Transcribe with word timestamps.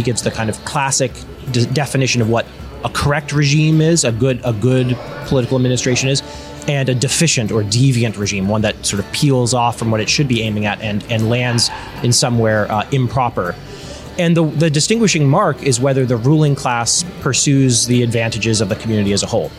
He 0.00 0.04
gives 0.04 0.22
the 0.22 0.30
kind 0.30 0.48
of 0.48 0.56
classic 0.64 1.12
de- 1.52 1.66
definition 1.66 2.22
of 2.22 2.30
what 2.30 2.46
a 2.84 2.88
correct 2.88 3.34
regime 3.34 3.82
is, 3.82 4.02
a 4.02 4.10
good 4.10 4.40
a 4.46 4.54
good 4.54 4.96
political 5.26 5.58
administration 5.58 6.08
is, 6.08 6.22
and 6.66 6.88
a 6.88 6.94
deficient 6.94 7.52
or 7.52 7.62
deviant 7.62 8.16
regime, 8.16 8.48
one 8.48 8.62
that 8.62 8.86
sort 8.86 9.04
of 9.04 9.12
peels 9.12 9.52
off 9.52 9.78
from 9.78 9.90
what 9.90 10.00
it 10.00 10.08
should 10.08 10.26
be 10.26 10.40
aiming 10.40 10.64
at 10.64 10.80
and 10.80 11.04
and 11.10 11.28
lands 11.28 11.68
in 12.02 12.14
somewhere 12.14 12.72
uh, 12.72 12.88
improper. 12.92 13.54
And 14.18 14.34
the, 14.34 14.44
the 14.44 14.70
distinguishing 14.70 15.28
mark 15.28 15.62
is 15.62 15.78
whether 15.78 16.06
the 16.06 16.16
ruling 16.16 16.54
class 16.54 17.04
pursues 17.20 17.84
the 17.84 18.02
advantages 18.02 18.62
of 18.62 18.70
the 18.70 18.76
community 18.76 19.12
as 19.12 19.22
a 19.22 19.26
whole. 19.26 19.50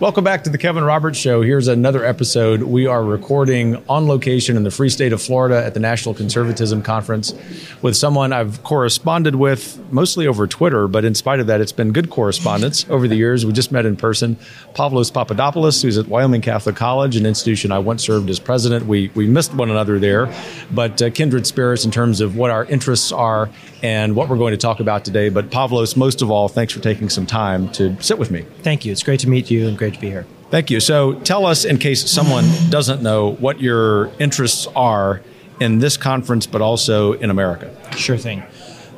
Welcome 0.00 0.22
back 0.22 0.44
to 0.44 0.50
the 0.50 0.58
Kevin 0.58 0.84
Roberts 0.84 1.18
Show. 1.18 1.42
Here's 1.42 1.66
another 1.66 2.04
episode. 2.04 2.62
We 2.62 2.86
are 2.86 3.02
recording 3.02 3.82
on 3.88 4.06
location 4.06 4.56
in 4.56 4.62
the 4.62 4.70
free 4.70 4.90
state 4.90 5.12
of 5.12 5.20
Florida 5.20 5.64
at 5.64 5.74
the 5.74 5.80
National 5.80 6.14
Conservatism 6.14 6.82
Conference 6.82 7.34
with 7.82 7.96
someone 7.96 8.32
I've 8.32 8.62
corresponded 8.62 9.34
with 9.34 9.76
mostly 9.90 10.28
over 10.28 10.46
Twitter, 10.46 10.86
but 10.86 11.04
in 11.04 11.16
spite 11.16 11.40
of 11.40 11.48
that, 11.48 11.60
it's 11.60 11.72
been 11.72 11.90
good 11.90 12.10
correspondence 12.10 12.88
over 12.88 13.08
the 13.08 13.16
years. 13.16 13.44
We 13.44 13.52
just 13.52 13.72
met 13.72 13.86
in 13.86 13.96
person. 13.96 14.36
Pavlos 14.72 15.12
Papadopoulos, 15.12 15.82
who's 15.82 15.98
at 15.98 16.06
Wyoming 16.06 16.42
Catholic 16.42 16.76
College, 16.76 17.16
an 17.16 17.26
institution 17.26 17.72
I 17.72 17.80
once 17.80 18.04
served 18.04 18.30
as 18.30 18.38
president. 18.38 18.86
We, 18.86 19.10
we 19.16 19.26
missed 19.26 19.52
one 19.52 19.68
another 19.68 19.98
there, 19.98 20.32
but 20.70 21.02
uh, 21.02 21.10
kindred 21.10 21.44
spirits 21.44 21.84
in 21.84 21.90
terms 21.90 22.20
of 22.20 22.36
what 22.36 22.52
our 22.52 22.64
interests 22.66 23.10
are 23.10 23.50
and 23.82 24.16
what 24.16 24.28
we're 24.28 24.36
going 24.36 24.52
to 24.52 24.58
talk 24.58 24.80
about 24.80 25.04
today. 25.04 25.28
But 25.28 25.50
Pavlos, 25.50 25.96
most 25.96 26.22
of 26.22 26.30
all, 26.30 26.48
thanks 26.48 26.72
for 26.72 26.80
taking 26.80 27.08
some 27.08 27.26
time 27.26 27.70
to 27.72 28.00
sit 28.02 28.18
with 28.18 28.30
me. 28.30 28.42
Thank 28.62 28.84
you. 28.84 28.92
It's 28.92 29.02
great 29.02 29.20
to 29.20 29.28
meet 29.28 29.50
you 29.50 29.68
and 29.68 29.76
great 29.78 29.94
to 29.94 30.00
be 30.00 30.08
here. 30.08 30.26
Thank 30.50 30.70
you. 30.70 30.80
So 30.80 31.14
tell 31.20 31.44
us, 31.44 31.64
in 31.64 31.78
case 31.78 32.10
someone 32.10 32.44
doesn't 32.70 33.02
know, 33.02 33.32
what 33.34 33.60
your 33.60 34.10
interests 34.18 34.66
are 34.74 35.20
in 35.60 35.78
this 35.78 35.96
conference, 35.96 36.46
but 36.46 36.62
also 36.62 37.12
in 37.14 37.30
America. 37.30 37.74
Sure 37.96 38.16
thing. 38.16 38.42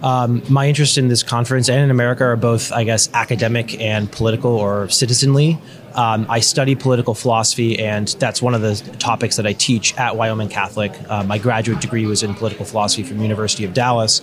Um, 0.02 0.42
my 0.48 0.68
interest 0.68 0.96
in 0.96 1.08
this 1.08 1.22
conference 1.22 1.68
and 1.68 1.82
in 1.82 1.90
America 1.90 2.24
are 2.24 2.36
both, 2.36 2.72
I 2.72 2.84
guess, 2.84 3.10
academic 3.12 3.78
and 3.80 4.10
political 4.10 4.52
or 4.52 4.88
citizenly. 4.88 5.58
Um, 5.94 6.26
I 6.28 6.40
study 6.40 6.74
political 6.74 7.14
philosophy, 7.14 7.78
and 7.78 8.08
that's 8.18 8.40
one 8.40 8.54
of 8.54 8.62
the 8.62 8.76
topics 8.98 9.36
that 9.36 9.46
I 9.46 9.52
teach 9.52 9.96
at 9.96 10.16
Wyoming 10.16 10.48
Catholic. 10.48 10.92
Uh, 11.08 11.24
my 11.24 11.38
graduate 11.38 11.80
degree 11.80 12.06
was 12.06 12.22
in 12.22 12.34
political 12.34 12.64
philosophy 12.64 13.02
from 13.02 13.20
University 13.20 13.64
of 13.64 13.74
Dallas, 13.74 14.20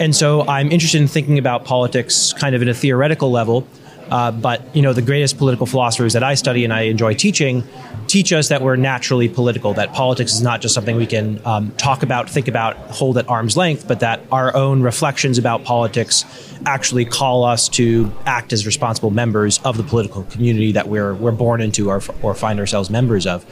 and 0.00 0.14
so 0.14 0.42
I'm 0.42 0.70
interested 0.72 1.00
in 1.00 1.08
thinking 1.08 1.38
about 1.38 1.64
politics 1.64 2.32
kind 2.32 2.54
of 2.54 2.62
at 2.62 2.68
a 2.68 2.74
theoretical 2.74 3.30
level. 3.30 3.66
Uh, 4.10 4.30
but 4.30 4.74
you 4.74 4.82
know, 4.82 4.92
the 4.92 5.02
greatest 5.02 5.38
political 5.38 5.66
philosophers 5.66 6.12
that 6.12 6.22
I 6.22 6.34
study 6.34 6.64
and 6.64 6.72
I 6.72 6.82
enjoy 6.82 7.14
teaching 7.14 7.64
teach 8.06 8.32
us 8.32 8.48
that 8.48 8.62
we're 8.62 8.76
naturally 8.76 9.28
political. 9.28 9.74
That 9.74 9.92
politics 9.92 10.34
is 10.34 10.42
not 10.42 10.60
just 10.60 10.74
something 10.74 10.96
we 10.96 11.06
can 11.06 11.40
um, 11.44 11.72
talk 11.72 12.02
about, 12.02 12.28
think 12.28 12.48
about, 12.48 12.76
hold 12.90 13.18
at 13.18 13.28
arm's 13.28 13.56
length, 13.56 13.88
but 13.88 14.00
that 14.00 14.20
our 14.30 14.54
own 14.54 14.82
reflections 14.82 15.38
about 15.38 15.64
politics 15.64 16.24
actually 16.66 17.04
call 17.04 17.44
us 17.44 17.68
to 17.68 18.12
act 18.26 18.52
as 18.52 18.66
responsible 18.66 19.10
members 19.10 19.58
of 19.64 19.76
the 19.76 19.82
political 19.82 20.22
community 20.24 20.72
that 20.72 20.88
we're 20.88 21.14
we're 21.14 21.32
born 21.32 21.60
into 21.60 21.90
or, 21.90 22.00
or 22.22 22.34
find 22.34 22.58
ourselves 22.60 22.90
members 22.90 23.26
of. 23.26 23.44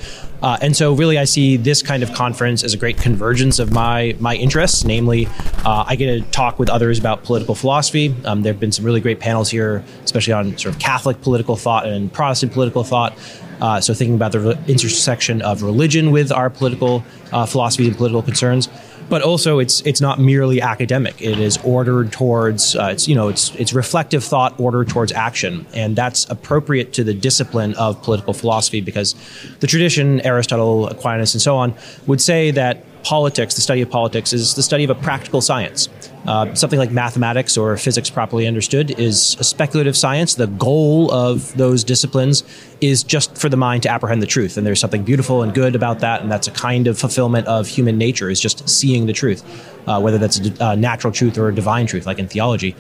Uh, 0.43 0.59
and 0.61 0.77
so, 0.77 0.93
really, 0.93 1.19
I 1.19 1.25
see 1.25 1.57
this 1.57 1.83
kind 1.83 2.03
of 2.03 2.13
conference 2.13 2.65
as 2.65 2.75
a 2.75 2.77
great 2.77 2.99
convergence 2.99 3.59
of 3.59 3.73
my 3.73 4.17
my 4.19 4.35
interests. 4.35 4.85
Namely, 4.85 5.27
uh, 5.65 5.85
I 5.87 5.97
get 5.97 6.07
to 6.07 6.21
talk 6.31 6.59
with 6.59 6.69
others 6.69 6.99
about 6.99 7.23
political 7.23 7.55
philosophy. 7.55 8.15
Um, 8.25 8.43
there 8.43 8.53
have 8.53 8.61
been 8.61 8.73
some 8.73 8.85
really 8.85 9.01
great 9.01 9.21
panels 9.21 9.51
here, 9.51 9.85
especially 10.05 10.33
on 10.33 10.42
sort 10.51 10.75
of 10.75 10.81
Catholic 10.81 11.21
political 11.21 11.57
thought 11.57 11.87
and 11.87 12.13
Protestant 12.13 12.53
political 12.53 12.85
thought. 12.85 13.17
Uh, 13.61 13.81
so, 13.81 13.95
thinking 13.95 14.17
about 14.17 14.33
the 14.33 14.41
re- 14.41 14.59
intersection 14.67 15.41
of 15.43 15.63
religion 15.63 16.11
with 16.11 16.33
our 16.33 16.51
political 16.51 17.05
uh, 17.33 17.47
philosophy 17.47 17.87
and 17.87 17.97
political 17.97 18.23
concerns 18.23 18.69
but 19.13 19.21
also 19.21 19.59
it's 19.59 19.83
it's 19.83 20.01
not 20.01 20.19
merely 20.19 20.63
academic. 20.63 21.21
It 21.21 21.39
is 21.39 21.59
ordered 21.59 22.13
towards 22.13 22.75
uh, 22.77 22.91
it's 22.93 23.07
you 23.07 23.15
know 23.15 23.29
it's 23.29 23.55
it's 23.57 23.75
reflective 23.75 24.25
thought 24.25 24.59
ordered 24.59 24.89
towards 24.89 25.13
action, 25.13 25.67
and 25.75 25.95
that's 25.95 26.29
appropriate 26.31 26.95
to 26.95 27.05
the 27.05 27.13
discipline 27.13 27.75
of 27.75 28.03
political 28.03 28.33
philosophy 28.33 28.81
because 28.81 29.15
the 29.61 29.67
tradition, 29.67 30.23
Aristotle, 30.23 30.89
Aquinas, 30.89 31.35
and 31.35 31.43
so 31.43 31.57
on, 31.59 31.75
would 32.07 32.23
say 32.23 32.51
that 32.53 32.85
politics, 33.03 33.55
the 33.55 33.61
study 33.61 33.83
of 33.83 33.91
politics, 33.91 34.33
is 34.33 34.55
the 34.55 34.63
study 34.63 34.85
of 34.85 34.89
a 34.89 34.95
practical 34.95 35.43
science. 35.43 35.89
Uh, 36.27 36.55
something 36.55 36.79
like 36.79 36.93
mathematics 36.93 37.57
or 37.57 37.77
physics, 37.77 38.09
properly 38.09 38.47
understood, 38.47 38.99
is 38.99 39.37
a 39.41 39.45
speculative 39.45 39.97
science. 39.97 40.37
The 40.37 40.47
goal 40.47 41.11
of 41.11 41.57
those 41.57 41.83
disciplines 41.83 42.45
is 42.81 43.03
just 43.03 43.37
for 43.37 43.49
the 43.49 43.57
mind 43.57 43.83
to 43.83 43.89
apprehend 43.89 44.23
the 44.23 44.27
truth, 44.27 44.57
and 44.57 44.65
there's 44.65 44.79
something 44.79 45.03
beautiful 45.03 45.43
and 45.43 45.53
good 45.53 45.75
about 45.75 45.99
that, 46.01 46.23
and 46.23 46.31
that's 46.31 46.47
a 46.47 46.53
kind 46.53 46.87
of 46.87 46.97
fulfillment 46.99 47.49
of 47.49 47.67
human 47.67 47.99
nature, 47.99 48.31
is 48.31 48.41
just 48.41 48.69
seeing 48.69 49.07
the 49.07 49.13
truth, 49.13 49.43
uh, 49.89 50.01
whether 50.01 50.19
that's 50.19 50.39
a, 50.39 50.53
a 50.61 50.77
natural 50.77 51.13
truth 51.13 51.37
or 51.37 51.49
a 51.49 51.55
divine 51.55 51.87
truth, 51.87 52.07
like 52.07 52.21
in 52.21 52.29
theology. 52.29 52.77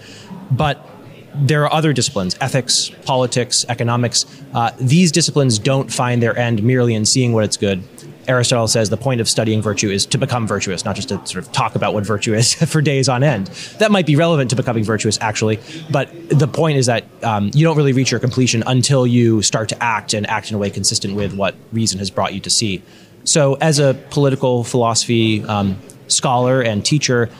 But 0.50 0.88
there 1.34 1.64
are 1.64 1.72
other 1.72 1.94
disciplines 1.94 2.36
ethics 2.42 2.90
politics 3.06 3.64
economics 3.70 4.26
uh, 4.52 4.70
these 4.78 5.10
disciplines 5.10 5.58
don't 5.58 5.90
find 5.90 6.22
their 6.22 6.36
end 6.36 6.62
merely 6.62 6.94
in 6.94 7.06
seeing 7.06 7.32
what 7.32 7.42
it's 7.42 7.56
good 7.56 7.82
Aristotle 8.28 8.68
says 8.68 8.90
the 8.90 8.96
point 8.96 9.20
of 9.20 9.28
studying 9.28 9.62
virtue 9.62 9.90
is 9.90 10.06
to 10.06 10.18
become 10.18 10.46
virtuous, 10.46 10.84
not 10.84 10.96
just 10.96 11.08
to 11.08 11.24
sort 11.26 11.44
of 11.44 11.52
talk 11.52 11.74
about 11.74 11.94
what 11.94 12.04
virtue 12.04 12.34
is 12.34 12.54
for 12.70 12.80
days 12.80 13.08
on 13.08 13.22
end. 13.22 13.48
That 13.78 13.90
might 13.90 14.06
be 14.06 14.16
relevant 14.16 14.50
to 14.50 14.56
becoming 14.56 14.84
virtuous, 14.84 15.18
actually, 15.20 15.58
but 15.90 16.10
the 16.28 16.48
point 16.48 16.78
is 16.78 16.86
that 16.86 17.04
um, 17.22 17.50
you 17.54 17.64
don't 17.64 17.76
really 17.76 17.92
reach 17.92 18.10
your 18.10 18.20
completion 18.20 18.62
until 18.66 19.06
you 19.06 19.42
start 19.42 19.68
to 19.70 19.82
act 19.82 20.14
and 20.14 20.26
act 20.28 20.50
in 20.50 20.54
a 20.54 20.58
way 20.58 20.70
consistent 20.70 21.14
with 21.14 21.34
what 21.34 21.54
reason 21.72 21.98
has 21.98 22.10
brought 22.10 22.34
you 22.34 22.40
to 22.40 22.50
see. 22.50 22.82
So, 23.24 23.54
as 23.54 23.78
a 23.78 23.94
political 24.10 24.64
philosophy 24.64 25.44
um, 25.44 25.78
scholar 26.08 26.60
and 26.60 26.84
teacher, 26.84 27.30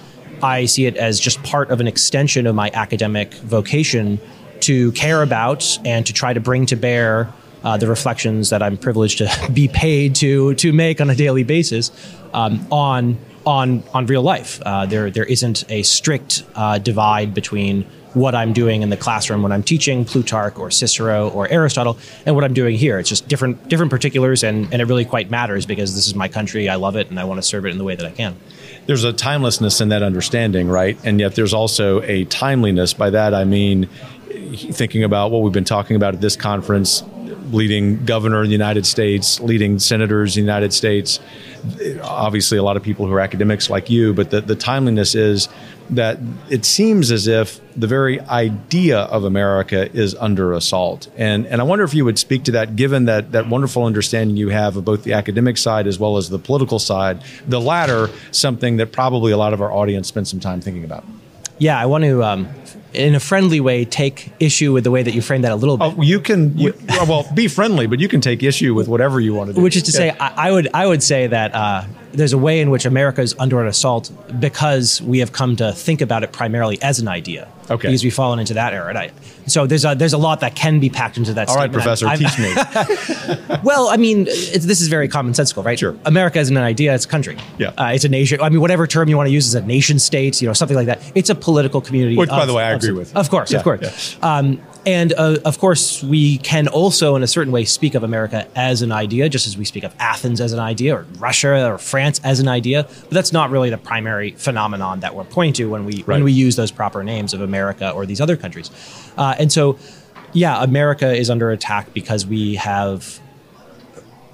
I 0.43 0.67
see 0.67 0.87
it 0.87 0.97
as 0.97 1.21
just 1.21 1.43
part 1.43 1.71
of 1.71 1.81
an 1.81 1.87
extension 1.87 2.47
of 2.47 2.55
my 2.55 2.71
academic 2.75 3.35
vocation 3.35 4.21
to 4.61 4.93
care 4.93 5.23
about 5.23 5.79
and 5.85 6.07
to 6.07 6.13
try 6.13 6.33
to 6.33 6.41
bring 6.41 6.67
to 6.67 6.77
bear 6.77 7.33
uh, 7.65 7.77
the 7.77 7.87
reflections 7.87 8.51
that 8.51 8.63
I'm 8.63 8.77
privileged 8.77 9.19
to 9.19 9.51
be 9.53 9.69
paid 9.69 10.15
to 10.17 10.55
to 10.55 10.73
make 10.73 11.01
on 11.01 11.11
a 11.11 11.15
daily 11.15 11.45
basis 11.45 11.91
um, 12.33 12.67
on 12.71 13.19
on 13.47 13.83
on 13.93 14.07
real 14.07 14.23
life. 14.23 14.61
Uh, 14.65 14.87
there 14.87 15.11
there 15.11 15.25
isn't 15.25 15.65
a 15.71 15.83
strict 15.83 16.45
uh, 16.55 16.79
divide 16.79 17.35
between 17.35 17.87
what 18.15 18.35
I'm 18.35 18.53
doing 18.53 18.83
in 18.83 18.91
the 18.91 18.97
classroom 18.97 19.43
when 19.43 19.53
I'm 19.53 19.63
teaching 19.63 20.05
Plutarch 20.05 20.59
or 20.59 20.71
Cicero 20.71 21.31
or 21.31 21.49
Aristotle 21.49 21.99
and 22.27 22.35
what 22.35 22.45
I'm 22.45 22.53
doing 22.53 22.77
here. 22.77 22.99
It's 22.99 23.09
just 23.09 23.27
different 23.27 23.69
different 23.69 23.91
particulars, 23.91 24.43
and, 24.43 24.71
and 24.73 24.83
it 24.83 24.85
really 24.87 25.05
quite 25.05 25.31
matters 25.31 25.67
because 25.67 25.95
this 25.95 26.07
is 26.07 26.15
my 26.15 26.29
country. 26.29 26.69
I 26.69 26.77
love 26.77 26.97
it, 26.97 27.11
and 27.11 27.19
I 27.19 27.25
want 27.25 27.39
to 27.39 27.43
serve 27.43 27.67
it 27.67 27.71
in 27.71 27.79
the 27.79 27.85
way 27.85 27.97
that 27.97 28.07
I 28.07 28.11
can. 28.11 28.37
There's 28.87 29.05
a 29.05 29.13
timelessness 29.13 29.81
in 29.81 29.91
that 29.91 30.03
understanding, 30.03 30.69
right? 30.69 30.99
And 31.05 31.21
yet 31.21 31.37
there's 31.37 31.55
also 31.55 32.03
a 32.03 32.25
timeliness. 32.25 32.93
By 32.93 33.11
that 33.11 33.33
I 33.33 33.45
mean 33.45 33.89
thinking 34.55 35.05
about 35.05 35.31
what 35.31 35.43
we've 35.43 35.53
been 35.53 35.65
talking 35.65 35.97
about 35.97 36.15
at 36.15 36.21
this 36.21 36.37
conference 36.37 37.03
leading 37.51 38.05
governor 38.05 38.43
in 38.43 38.49
the 38.49 38.53
United 38.53 38.87
States, 38.87 39.41
leading 39.41 39.79
senators 39.79 40.37
in 40.37 40.43
the 40.45 40.47
United 40.47 40.73
States. 40.73 41.21
Obviously, 42.03 42.59
a 42.59 42.63
lot 42.63 42.77
of 42.77 42.83
people 42.83 43.07
who 43.07 43.13
are 43.13 43.21
academics 43.21 43.71
like 43.71 43.91
you, 43.91 44.15
but 44.15 44.31
the, 44.31 44.41
the 44.41 44.57
timeliness 44.57 45.15
is 45.15 45.49
that 45.91 46.19
it 46.49 46.65
seems 46.65 47.11
as 47.11 47.27
if 47.27 47.61
the 47.77 47.87
very 47.87 48.21
idea 48.21 49.01
of 49.01 49.25
America 49.25 49.91
is 49.93 50.15
under 50.15 50.53
assault. 50.53 51.09
And, 51.17 51.47
and 51.47 51.61
I 51.61 51.65
wonder 51.65 51.85
if 51.85 51.93
you 51.93 52.05
would 52.05 52.19
speak 52.19 52.45
to 52.45 52.53
that, 52.53 52.77
given 52.77 53.07
that, 53.07 53.33
that 53.33 53.49
wonderful 53.49 53.85
understanding 53.85 54.37
you 54.37 54.49
have 54.49 54.77
of 54.77 54.85
both 54.85 55.05
the 55.05 55.13
academic 55.13 55.59
side 55.59 55.87
as 55.87 55.99
well 55.99 56.17
as 56.17 56.31
the 56.31 56.39
political 56.39 56.79
side, 56.79 57.23
the 57.47 57.61
latter, 57.61 58.09
something 58.31 58.79
that 58.79 58.93
probably 58.93 59.33
a 59.33 59.37
lot 59.37 59.53
of 59.53 59.61
our 59.61 59.73
audience 59.73 60.09
spend 60.09 60.29
some 60.29 60.41
time 60.41 60.61
thinking 60.61 60.85
about. 60.85 61.05
Yeah, 61.59 61.79
I 61.79 61.87
want 61.87 62.05
to 62.05 62.25
um, 62.25 62.49
in 62.95 63.15
a 63.15 63.21
friendly 63.21 63.61
way 63.61 63.85
take 63.85 64.33
issue 64.41 64.73
with 64.73 64.85
the 64.85 64.91
way 64.91 65.03
that 65.03 65.15
you 65.15 65.23
frame 65.23 65.43
that 65.43 65.53
a 65.53 65.57
little 65.57 65.77
bit. 65.77 65.95
Oh, 65.97 66.03
you 66.03 66.21
can 66.21 66.57
you, 66.57 66.75
well 66.89 67.27
be 67.35 67.49
friendly, 67.49 67.87
but 67.87 68.01
you 68.01 68.09
can 68.09 68.21
take 68.21 68.43
issue 68.43 68.75
with 68.75 68.89
whatever 68.89 69.21
you 69.21 69.35
want 69.35 69.49
to 69.49 69.55
do. 69.55 69.61
Which 69.61 69.77
is 69.77 69.85
to 69.85 69.93
yeah. 69.93 70.13
say, 70.13 70.19
I, 70.19 70.49
I, 70.49 70.51
would 70.51 70.69
I 70.75 70.87
would 70.87 71.03
say 71.03 71.27
that 71.27 71.55
uh, 71.55 71.85
there's 72.13 72.33
a 72.33 72.39
way 72.39 72.61
in 72.61 72.71
which 72.71 72.85
America 72.85 73.21
is 73.21 73.35
under 73.39 73.61
an 73.61 73.67
assault 73.67 74.11
because 74.39 75.01
we 75.03 75.19
have 75.19 75.33
come 75.33 75.57
to 75.57 75.73
think 75.73 76.01
about 76.01 76.23
it 76.23 76.33
primarily 76.33 76.81
as 76.83 76.99
an 77.01 77.09
idea. 77.09 77.49
Okay. 77.71 77.89
Because 77.89 78.05
we've 78.05 78.15
fallen 78.15 78.39
into 78.39 78.55
that 78.55 78.75
era. 78.75 78.97
I, 78.97 79.11
so 79.47 79.67
there's 79.67 79.85
a, 79.85 79.95
there's 79.95 80.13
a 80.13 80.19
lot 80.19 80.41
that 80.41 80.55
can 80.55 80.79
be 80.79 80.91
packed 80.91 81.17
into 81.17 81.33
that 81.35 81.49
All 81.49 81.55
statement. 81.55 81.75
right, 81.75 81.83
Professor, 81.83 82.07
I'm, 82.07 82.19
teach 82.19 82.39
me. 82.39 83.59
well, 83.65 83.89
I 83.89 83.97
mean, 83.97 84.25
this 84.25 84.81
is 84.81 84.89
very 84.89 85.09
commonsensical, 85.09 85.65
right? 85.65 85.79
Sure. 85.79 85.97
America 86.05 86.39
isn't 86.39 86.57
an 86.57 86.63
idea, 86.63 86.95
it's 86.95 87.05
a 87.05 87.09
country. 87.09 87.37
Yeah. 87.59 87.71
Uh, 87.71 87.93
it's 87.95 88.05
a 88.05 88.09
nation. 88.09 88.41
I 88.41 88.49
mean, 88.49 88.61
whatever 88.61 88.87
term 88.87 89.09
you 89.09 89.17
want 89.17 89.29
to 89.29 89.33
use 89.33 89.47
is 89.47 89.55
a 89.55 89.63
nation 89.63 89.99
state, 89.99 90.43
you 90.43 90.49
know, 90.49 90.53
something 90.53 90.77
like 90.77 90.87
that. 90.87 91.01
It's 91.15 91.31
a 91.31 91.35
political 91.35 91.81
community. 91.81 92.17
Which, 92.17 92.31
of, 92.31 92.37
by 92.37 92.47
the 92.47 92.55
way, 92.55 92.65
I 92.65 92.73
agree 92.73 92.93
with. 92.93 93.15
Of 93.17 93.31
course, 93.31 93.51
yeah, 93.51 93.59
of 93.59 93.65
course. 93.65 94.17
Yeah. 94.21 94.37
Um, 94.37 94.61
and 94.85 95.13
uh, 95.13 95.39
of 95.45 95.59
course, 95.59 96.03
we 96.03 96.39
can 96.39 96.67
also, 96.67 97.15
in 97.15 97.23
a 97.23 97.27
certain 97.27 97.53
way, 97.53 97.65
speak 97.65 97.95
of 97.95 98.03
America 98.03 98.49
as 98.57 98.83
an 98.83 98.91
idea, 98.91 99.29
just 99.29 99.47
as 99.47 99.57
we 99.57 99.65
speak 99.65 99.85
of 99.85 99.95
Athens 99.99 100.41
as 100.41 100.53
an 100.53 100.59
idea, 100.59 100.97
or 100.97 101.07
Russia 101.19 101.71
or 101.71 101.79
France 101.79 102.21
as 102.25 102.41
an 102.41 102.49
idea. 102.49 102.83
But 102.85 103.11
that's 103.11 103.33
not 103.33 103.51
really 103.51 103.71
the 103.71 103.79
primary 103.79 104.33
phenomenon 104.33 105.01
that 105.01 105.15
we're 105.15 105.25
pointing 105.25 105.55
to 105.55 105.71
when 105.71 105.85
we 105.85 105.99
right. 105.99 106.07
when 106.07 106.25
we 106.25 106.33
use 106.33 106.57
those 106.57 106.73
proper 106.73 107.05
names 107.05 107.33
of 107.33 107.41
America 107.41 107.91
or 107.91 108.07
these 108.07 108.21
other 108.21 108.37
countries. 108.37 108.71
Uh, 109.17 109.37
and 109.39 109.53
so, 109.53 109.79
yeah, 110.33 110.63
America 110.63 111.13
is 111.13 111.31
under 111.31 111.51
attack 111.53 111.95
because 111.95 112.27
we 112.27 112.57
have 112.57 113.21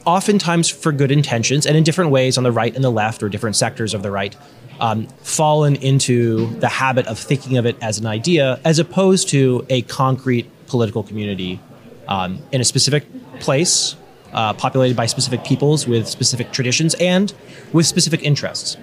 oftentimes 0.07 0.71
for 0.71 0.91
good 0.91 1.11
intentions 1.11 1.67
and 1.67 1.77
in 1.77 1.85
different 1.85 2.11
ways 2.11 2.39
on 2.39 2.45
the 2.45 2.53
right 2.53 2.75
and 2.75 2.83
the 2.83 2.91
left 2.91 3.23
or 3.23 3.29
different 3.29 3.57
sectors 3.57 3.93
of 3.93 4.03
the 4.03 4.11
right, 4.11 4.35
um, 4.81 5.07
fallen 5.23 5.77
into 5.77 6.47
the 6.61 6.69
habit 6.69 7.07
of 7.07 7.19
thinking 7.19 7.57
of 7.57 7.67
it 7.67 7.77
as 7.83 7.99
an 7.99 8.07
idea 8.07 8.61
as 8.65 8.79
opposed 8.79 9.29
to 9.31 9.67
a 9.69 9.83
concrete 9.83 10.51
political 10.67 11.03
community 11.03 11.61
um, 12.07 12.41
in 12.53 12.61
a 12.61 12.65
specific 12.65 13.05
place, 13.41 13.97
uh, 14.33 14.53
populated 14.55 14.97
by 14.97 15.07
specific 15.07 15.45
peoples 15.45 15.87
with 15.87 16.07
specific 16.07 16.53
traditions 16.53 16.95
and 16.95 17.35
with 17.73 17.87
specific 17.87 18.23
interests. 18.23 18.77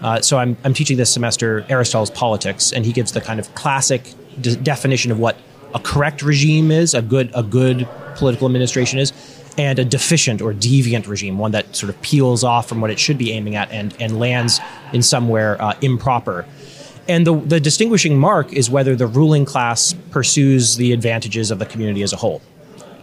Uh, 0.00 0.20
so 0.20 0.38
I'm, 0.38 0.56
I'm 0.64 0.74
teaching 0.74 0.96
this 0.96 1.12
semester 1.12 1.66
Aristotle's 1.68 2.10
Politics, 2.10 2.72
and 2.72 2.86
he 2.86 2.92
gives 2.92 3.12
the 3.12 3.20
kind 3.20 3.40
of 3.40 3.52
classic 3.54 4.14
de- 4.40 4.56
definition 4.56 5.10
of 5.10 5.18
what 5.18 5.36
a 5.74 5.80
correct 5.80 6.22
regime 6.22 6.70
is, 6.70 6.94
a 6.94 7.02
good 7.02 7.30
a 7.34 7.42
good 7.42 7.88
political 8.14 8.46
administration 8.46 8.98
is, 8.98 9.12
and 9.58 9.80
a 9.80 9.84
deficient 9.84 10.40
or 10.40 10.54
deviant 10.54 11.08
regime, 11.08 11.36
one 11.36 11.50
that 11.50 11.74
sort 11.74 11.90
of 11.90 12.00
peels 12.00 12.44
off 12.44 12.68
from 12.68 12.80
what 12.80 12.90
it 12.90 12.98
should 12.98 13.18
be 13.18 13.32
aiming 13.32 13.56
at 13.56 13.70
and, 13.72 13.94
and 14.00 14.18
lands 14.18 14.60
in 14.92 15.02
somewhere 15.02 15.60
uh, 15.60 15.74
improper. 15.82 16.46
And 17.08 17.26
the, 17.26 17.34
the 17.34 17.58
distinguishing 17.58 18.18
mark 18.18 18.52
is 18.52 18.70
whether 18.70 18.94
the 18.94 19.08
ruling 19.08 19.44
class 19.44 19.94
pursues 20.10 20.76
the 20.76 20.92
advantages 20.92 21.50
of 21.50 21.58
the 21.58 21.66
community 21.66 22.02
as 22.02 22.12
a 22.12 22.16
whole. 22.16 22.40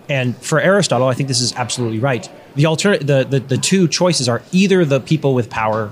And 0.07 0.37
for 0.37 0.61
Aristotle, 0.61 1.07
I 1.07 1.13
think 1.13 1.27
this 1.27 1.41
is 1.41 1.51
absolutely 1.53 1.99
right. 1.99 2.29
The, 2.55 2.67
alter- 2.67 2.99
the, 2.99 3.25
the, 3.25 3.39
the 3.39 3.57
two 3.57 3.87
choices 3.87 4.29
are 4.29 4.41
either 4.51 4.85
the 4.85 5.01
people 5.01 5.33
with 5.33 5.49
power 5.49 5.91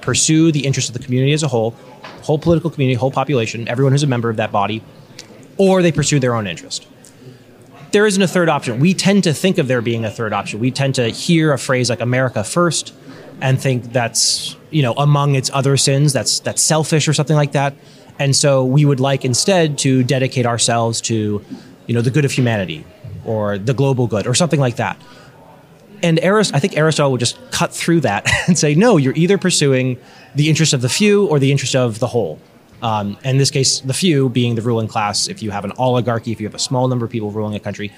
pursue 0.00 0.50
the 0.50 0.66
interests 0.66 0.90
of 0.90 0.94
the 0.94 1.04
community 1.04 1.32
as 1.32 1.42
a 1.42 1.48
whole, 1.48 1.70
whole 2.22 2.38
political 2.38 2.70
community, 2.70 2.96
whole 2.96 3.10
population, 3.10 3.68
everyone 3.68 3.92
who's 3.92 4.02
a 4.02 4.08
member 4.08 4.28
of 4.28 4.36
that 4.36 4.50
body, 4.50 4.82
or 5.56 5.82
they 5.82 5.92
pursue 5.92 6.18
their 6.18 6.34
own 6.34 6.46
interest 6.46 6.86
there 7.94 8.06
isn't 8.06 8.22
a 8.22 8.26
third 8.26 8.48
option. 8.48 8.80
We 8.80 8.92
tend 8.92 9.22
to 9.22 9.32
think 9.32 9.56
of 9.58 9.68
there 9.68 9.80
being 9.80 10.04
a 10.04 10.10
third 10.10 10.32
option. 10.32 10.58
We 10.58 10.72
tend 10.72 10.96
to 10.96 11.10
hear 11.10 11.52
a 11.52 11.58
phrase 11.58 11.88
like 11.88 12.00
America 12.00 12.42
first 12.42 12.92
and 13.40 13.60
think 13.60 13.92
that's, 13.92 14.56
you 14.70 14.82
know, 14.82 14.94
among 14.94 15.36
its 15.36 15.48
other 15.54 15.76
sins, 15.76 16.12
that's 16.12 16.40
that's 16.40 16.60
selfish 16.60 17.06
or 17.06 17.12
something 17.12 17.36
like 17.36 17.52
that. 17.52 17.72
And 18.18 18.34
so 18.34 18.64
we 18.64 18.84
would 18.84 18.98
like 18.98 19.24
instead 19.24 19.78
to 19.78 20.02
dedicate 20.02 20.44
ourselves 20.44 21.00
to, 21.02 21.44
you 21.86 21.94
know, 21.94 22.00
the 22.00 22.10
good 22.10 22.24
of 22.24 22.32
humanity 22.32 22.84
or 23.24 23.58
the 23.58 23.74
global 23.74 24.08
good 24.08 24.26
or 24.26 24.34
something 24.34 24.58
like 24.58 24.74
that. 24.76 25.00
And 26.02 26.18
Arist- 26.18 26.52
I 26.52 26.58
think 26.58 26.76
Aristotle 26.76 27.12
would 27.12 27.20
just 27.20 27.38
cut 27.52 27.72
through 27.72 28.00
that 28.00 28.28
and 28.48 28.58
say, 28.58 28.74
no, 28.74 28.96
you're 28.96 29.14
either 29.14 29.38
pursuing 29.38 29.98
the 30.34 30.48
interest 30.48 30.72
of 30.72 30.82
the 30.82 30.88
few 30.88 31.26
or 31.26 31.38
the 31.38 31.52
interest 31.52 31.76
of 31.76 32.00
the 32.00 32.08
whole. 32.08 32.40
Um, 32.84 33.16
in 33.24 33.38
this 33.38 33.50
case, 33.50 33.80
the 33.80 33.94
few 33.94 34.28
being 34.28 34.56
the 34.56 34.62
ruling 34.62 34.88
class. 34.88 35.26
If 35.26 35.42
you 35.42 35.50
have 35.50 35.64
an 35.64 35.72
oligarchy, 35.78 36.32
if 36.32 36.40
you 36.40 36.46
have 36.46 36.54
a 36.54 36.58
small 36.58 36.86
number 36.86 37.06
of 37.06 37.10
people 37.10 37.30
ruling 37.30 37.54
a 37.54 37.60
country, 37.60 37.90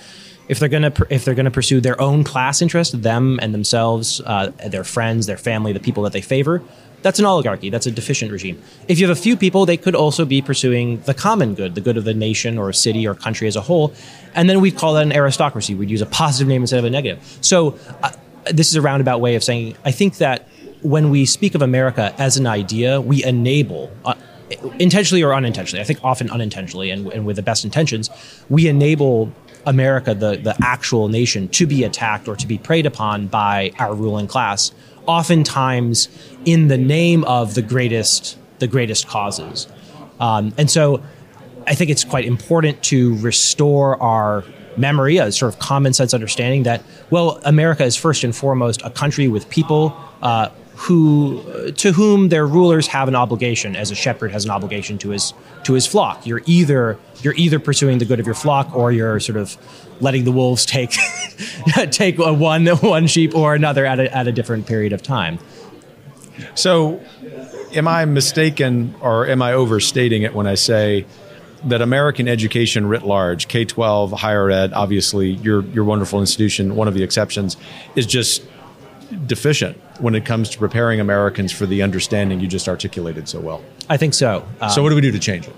if 0.49 0.61
they're 0.61 0.69
gonna 0.69 0.93
if 1.11 1.25
they're 1.25 1.35
gonna 1.35 1.51
pursue 1.51 1.81
their 1.81 2.01
own 2.01 2.23
class 2.23 2.63
interest, 2.63 3.03
them 3.03 3.41
and 3.43 3.53
themselves, 3.53 4.21
uh, 4.25 4.53
their 4.69 4.85
friends, 4.85 5.27
their 5.27 5.37
family, 5.37 5.73
the 5.73 5.81
people 5.81 6.05
that 6.05 6.13
they 6.13 6.21
favor, 6.21 6.63
that's 7.03 7.19
an 7.19 7.25
oligarchy. 7.25 7.69
That's 7.69 7.87
a 7.87 7.91
deficient 7.91 8.31
regime. 8.31 8.63
If 8.87 9.01
you 9.01 9.09
have 9.09 9.19
a 9.19 9.21
few 9.21 9.37
people, 9.37 9.67
they 9.67 9.77
could 9.77 9.97
also 9.97 10.25
be 10.25 10.41
pursuing 10.41 11.01
the 11.01 11.15
common 11.15 11.57
good, 11.57 11.75
the 11.75 11.81
good 11.81 11.97
of 11.97 12.05
the 12.05 12.15
nation 12.15 12.57
or 12.57 12.73
city 12.73 13.09
or 13.09 13.15
country 13.17 13.49
as 13.49 13.57
a 13.57 13.63
whole, 13.63 13.93
and 14.37 14.49
then 14.49 14.61
we'd 14.61 14.77
call 14.77 14.95
that 14.95 15.03
an 15.03 15.13
aristocracy. 15.13 15.75
We'd 15.75 15.91
use 15.91 16.01
a 16.01 16.07
positive 16.07 16.47
name 16.47 16.63
instead 16.63 16.79
of 16.79 16.85
a 16.85 16.91
negative. 16.91 17.39
So 17.41 17.77
uh, 18.05 18.13
this 18.53 18.69
is 18.69 18.77
a 18.77 18.83
roundabout 18.83 19.21
way 19.21 19.35
of 19.35 19.43
saying 19.43 19.77
I 19.85 19.91
think 19.91 20.19
that 20.19 20.47
when 20.83 21.11
we 21.11 21.27
speak 21.27 21.57
of 21.57 21.63
America 21.63 22.15
as 22.19 22.37
an 22.37 22.47
idea, 22.47 23.01
we 23.01 23.25
enable. 23.25 23.91
Uh, 24.05 24.15
intentionally 24.79 25.23
or 25.23 25.35
unintentionally, 25.35 25.81
I 25.81 25.85
think 25.85 26.01
often 26.05 26.31
unintentionally 26.31 26.91
and, 26.91 27.13
and 27.13 27.27
with 27.27 27.37
the 27.37 27.43
best 27.43 27.65
intentions, 27.65 28.11
we 28.49 28.69
enable 28.69 29.33
America, 29.67 30.15
the, 30.15 30.37
the 30.37 30.57
actual 30.63 31.09
nation, 31.09 31.49
to 31.49 31.67
be 31.67 31.85
attacked 31.85 32.29
or 32.29 32.37
to 32.37 32.47
be 32.47 32.59
preyed 32.59 32.87
upon 32.87 33.27
by 33.27 33.73
our 33.79 33.95
ruling 33.95 34.29
class, 34.29 34.71
oftentimes 35.07 36.09
in 36.45 36.69
the 36.69 36.79
name 36.79 37.25
of 37.25 37.55
the 37.55 37.63
greatest, 37.63 38.39
the 38.61 38.67
greatest 38.67 39.09
causes. 39.09 39.67
Um, 40.21 40.55
and 40.57 40.71
so 40.71 41.03
I 41.67 41.75
think 41.75 41.91
it's 41.91 42.05
quite 42.05 42.25
important 42.25 42.83
to 42.85 43.17
restore 43.19 44.01
our 44.01 44.45
memory, 44.77 45.17
a 45.17 45.33
sort 45.33 45.53
of 45.53 45.59
common 45.59 45.93
sense 45.93 46.15
understanding 46.15 46.63
that, 46.63 46.83
well, 47.11 47.41
America 47.45 47.85
is 47.85 47.97
first 47.97 48.23
and 48.25 48.37
foremost 48.37 48.83
a 48.85 48.91
country 48.91 49.27
with 49.27 49.49
people 49.51 49.97
uh, 50.23 50.51
who 50.77 51.73
to 51.73 51.93
whom 51.93 52.29
their 52.29 52.47
rulers 52.47 52.87
have 52.87 53.09
an 53.09 53.17
obligation 53.17 53.75
as 53.75 53.91
a 53.91 53.95
shepherd 53.95 54.31
has 54.31 54.45
an 54.45 54.51
obligation 54.51 54.99
to 54.99 55.11
his 55.11 55.33
to 55.65 55.73
his 55.73 55.87
flock. 55.87 56.27
You're 56.27 56.43
either 56.47 56.99
you're 57.23 57.35
either 57.35 57.59
pursuing 57.59 57.99
the 57.99 58.05
good 58.05 58.21
of 58.21 58.27
your 58.27 58.35
flock 58.35 58.75
or 58.77 58.93
you're 58.93 59.19
sort 59.19 59.39
of 59.39 59.57
letting 60.01 60.25
the 60.25 60.33
wolves 60.33 60.67
take 60.67 60.91
take 61.91 62.19
one 62.19 62.67
one 62.67 63.07
sheep 63.07 63.35
or 63.35 63.55
another 63.55 63.87
at 63.87 63.99
a, 63.99 64.15
at 64.15 64.29
a 64.29 64.33
different 64.33 64.67
period 64.67 64.93
of 64.93 65.03
time. 65.03 65.39
So 66.55 67.01
am 67.73 67.89
i 67.89 68.05
mistaken 68.05 68.95
or 69.01 69.27
am 69.27 69.43
i 69.43 69.53
overstating 69.53 70.23
it 70.23 70.35
when 70.35 70.47
i 70.47 70.55
say 70.55 71.05
that 71.65 71.83
American 71.83 72.29
education 72.29 72.87
writ 72.87 73.03
large, 73.03 73.49
K 73.49 73.65
12, 73.65 74.13
higher 74.13 74.51
ed, 74.51 74.73
obviously 74.73 75.31
your, 75.31 75.65
your 75.65 75.85
wonderful 75.85 76.21
institution, 76.21 76.77
one 76.77 76.87
of 76.87 76.95
the 76.95 77.03
exceptions, 77.03 77.57
is 77.97 78.07
just 78.07 78.43
deficient 79.27 79.77
when 80.01 80.15
it 80.15 80.25
comes 80.25 80.51
to 80.51 80.59
preparing 80.59 81.01
Americans 81.01 81.53
for 81.53 81.67
the 81.67 81.83
understanding 81.83 82.41
you 82.41 82.47
just 82.47 82.69
articulated 82.69 83.29
so 83.29 83.41
well? 83.41 83.65
I 83.89 83.97
think 83.97 84.15
so. 84.15 84.47
Um, 84.61 84.71
so, 84.71 84.83
what 84.83 84.91
do 84.91 84.95
we 84.95 85.01
do 85.01 85.13
to 85.13 85.19
change 85.19 85.49
it? 85.49 85.55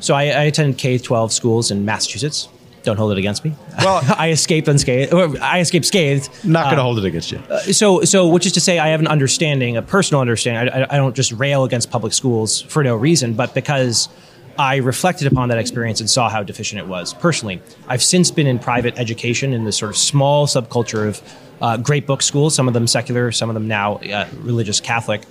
So, 0.00 0.14
I, 0.14 0.24
I 0.24 0.42
attended 0.44 0.78
K 0.78 0.98
12 0.98 1.32
schools 1.32 1.70
in 1.70 1.84
Massachusetts. 1.84 2.48
Don't 2.84 2.96
hold 2.96 3.12
it 3.12 3.18
against 3.18 3.44
me. 3.44 3.54
Well, 3.78 4.02
I 4.18 4.30
escaped 4.30 4.68
unscathed. 4.68 5.12
I 5.12 5.60
escaped 5.60 5.84
scathed. 5.84 6.30
Not 6.44 6.64
going 6.64 6.76
to 6.76 6.80
uh, 6.80 6.84
hold 6.84 6.98
it 6.98 7.04
against 7.04 7.32
you. 7.32 7.38
Uh, 7.38 7.58
so, 7.60 8.02
so 8.02 8.28
which 8.28 8.46
is 8.46 8.52
to 8.52 8.60
say, 8.60 8.78
I 8.78 8.88
have 8.88 9.00
an 9.00 9.06
understanding, 9.06 9.76
a 9.76 9.82
personal 9.82 10.20
understanding. 10.20 10.72
I, 10.72 10.86
I 10.94 10.96
don't 10.96 11.14
just 11.14 11.32
rail 11.32 11.64
against 11.64 11.90
public 11.90 12.12
schools 12.12 12.62
for 12.62 12.82
no 12.84 12.94
reason, 12.96 13.34
but 13.34 13.54
because 13.54 14.08
I 14.58 14.76
reflected 14.78 15.30
upon 15.30 15.50
that 15.50 15.58
experience 15.58 16.00
and 16.00 16.10
saw 16.10 16.28
how 16.28 16.42
deficient 16.42 16.80
it 16.80 16.88
was 16.88 17.14
personally. 17.14 17.62
I've 17.86 18.02
since 18.02 18.32
been 18.32 18.48
in 18.48 18.58
private 18.58 18.98
education 18.98 19.52
in 19.52 19.64
this 19.64 19.76
sort 19.76 19.90
of 19.90 19.96
small 19.96 20.48
subculture 20.48 21.06
of 21.06 21.22
uh, 21.60 21.76
great 21.76 22.06
book 22.08 22.22
schools, 22.22 22.56
some 22.56 22.66
of 22.66 22.74
them 22.74 22.88
secular, 22.88 23.30
some 23.30 23.48
of 23.48 23.54
them 23.54 23.68
now 23.68 23.96
uh, 23.98 24.26
religious 24.40 24.80
Catholic. 24.80 25.22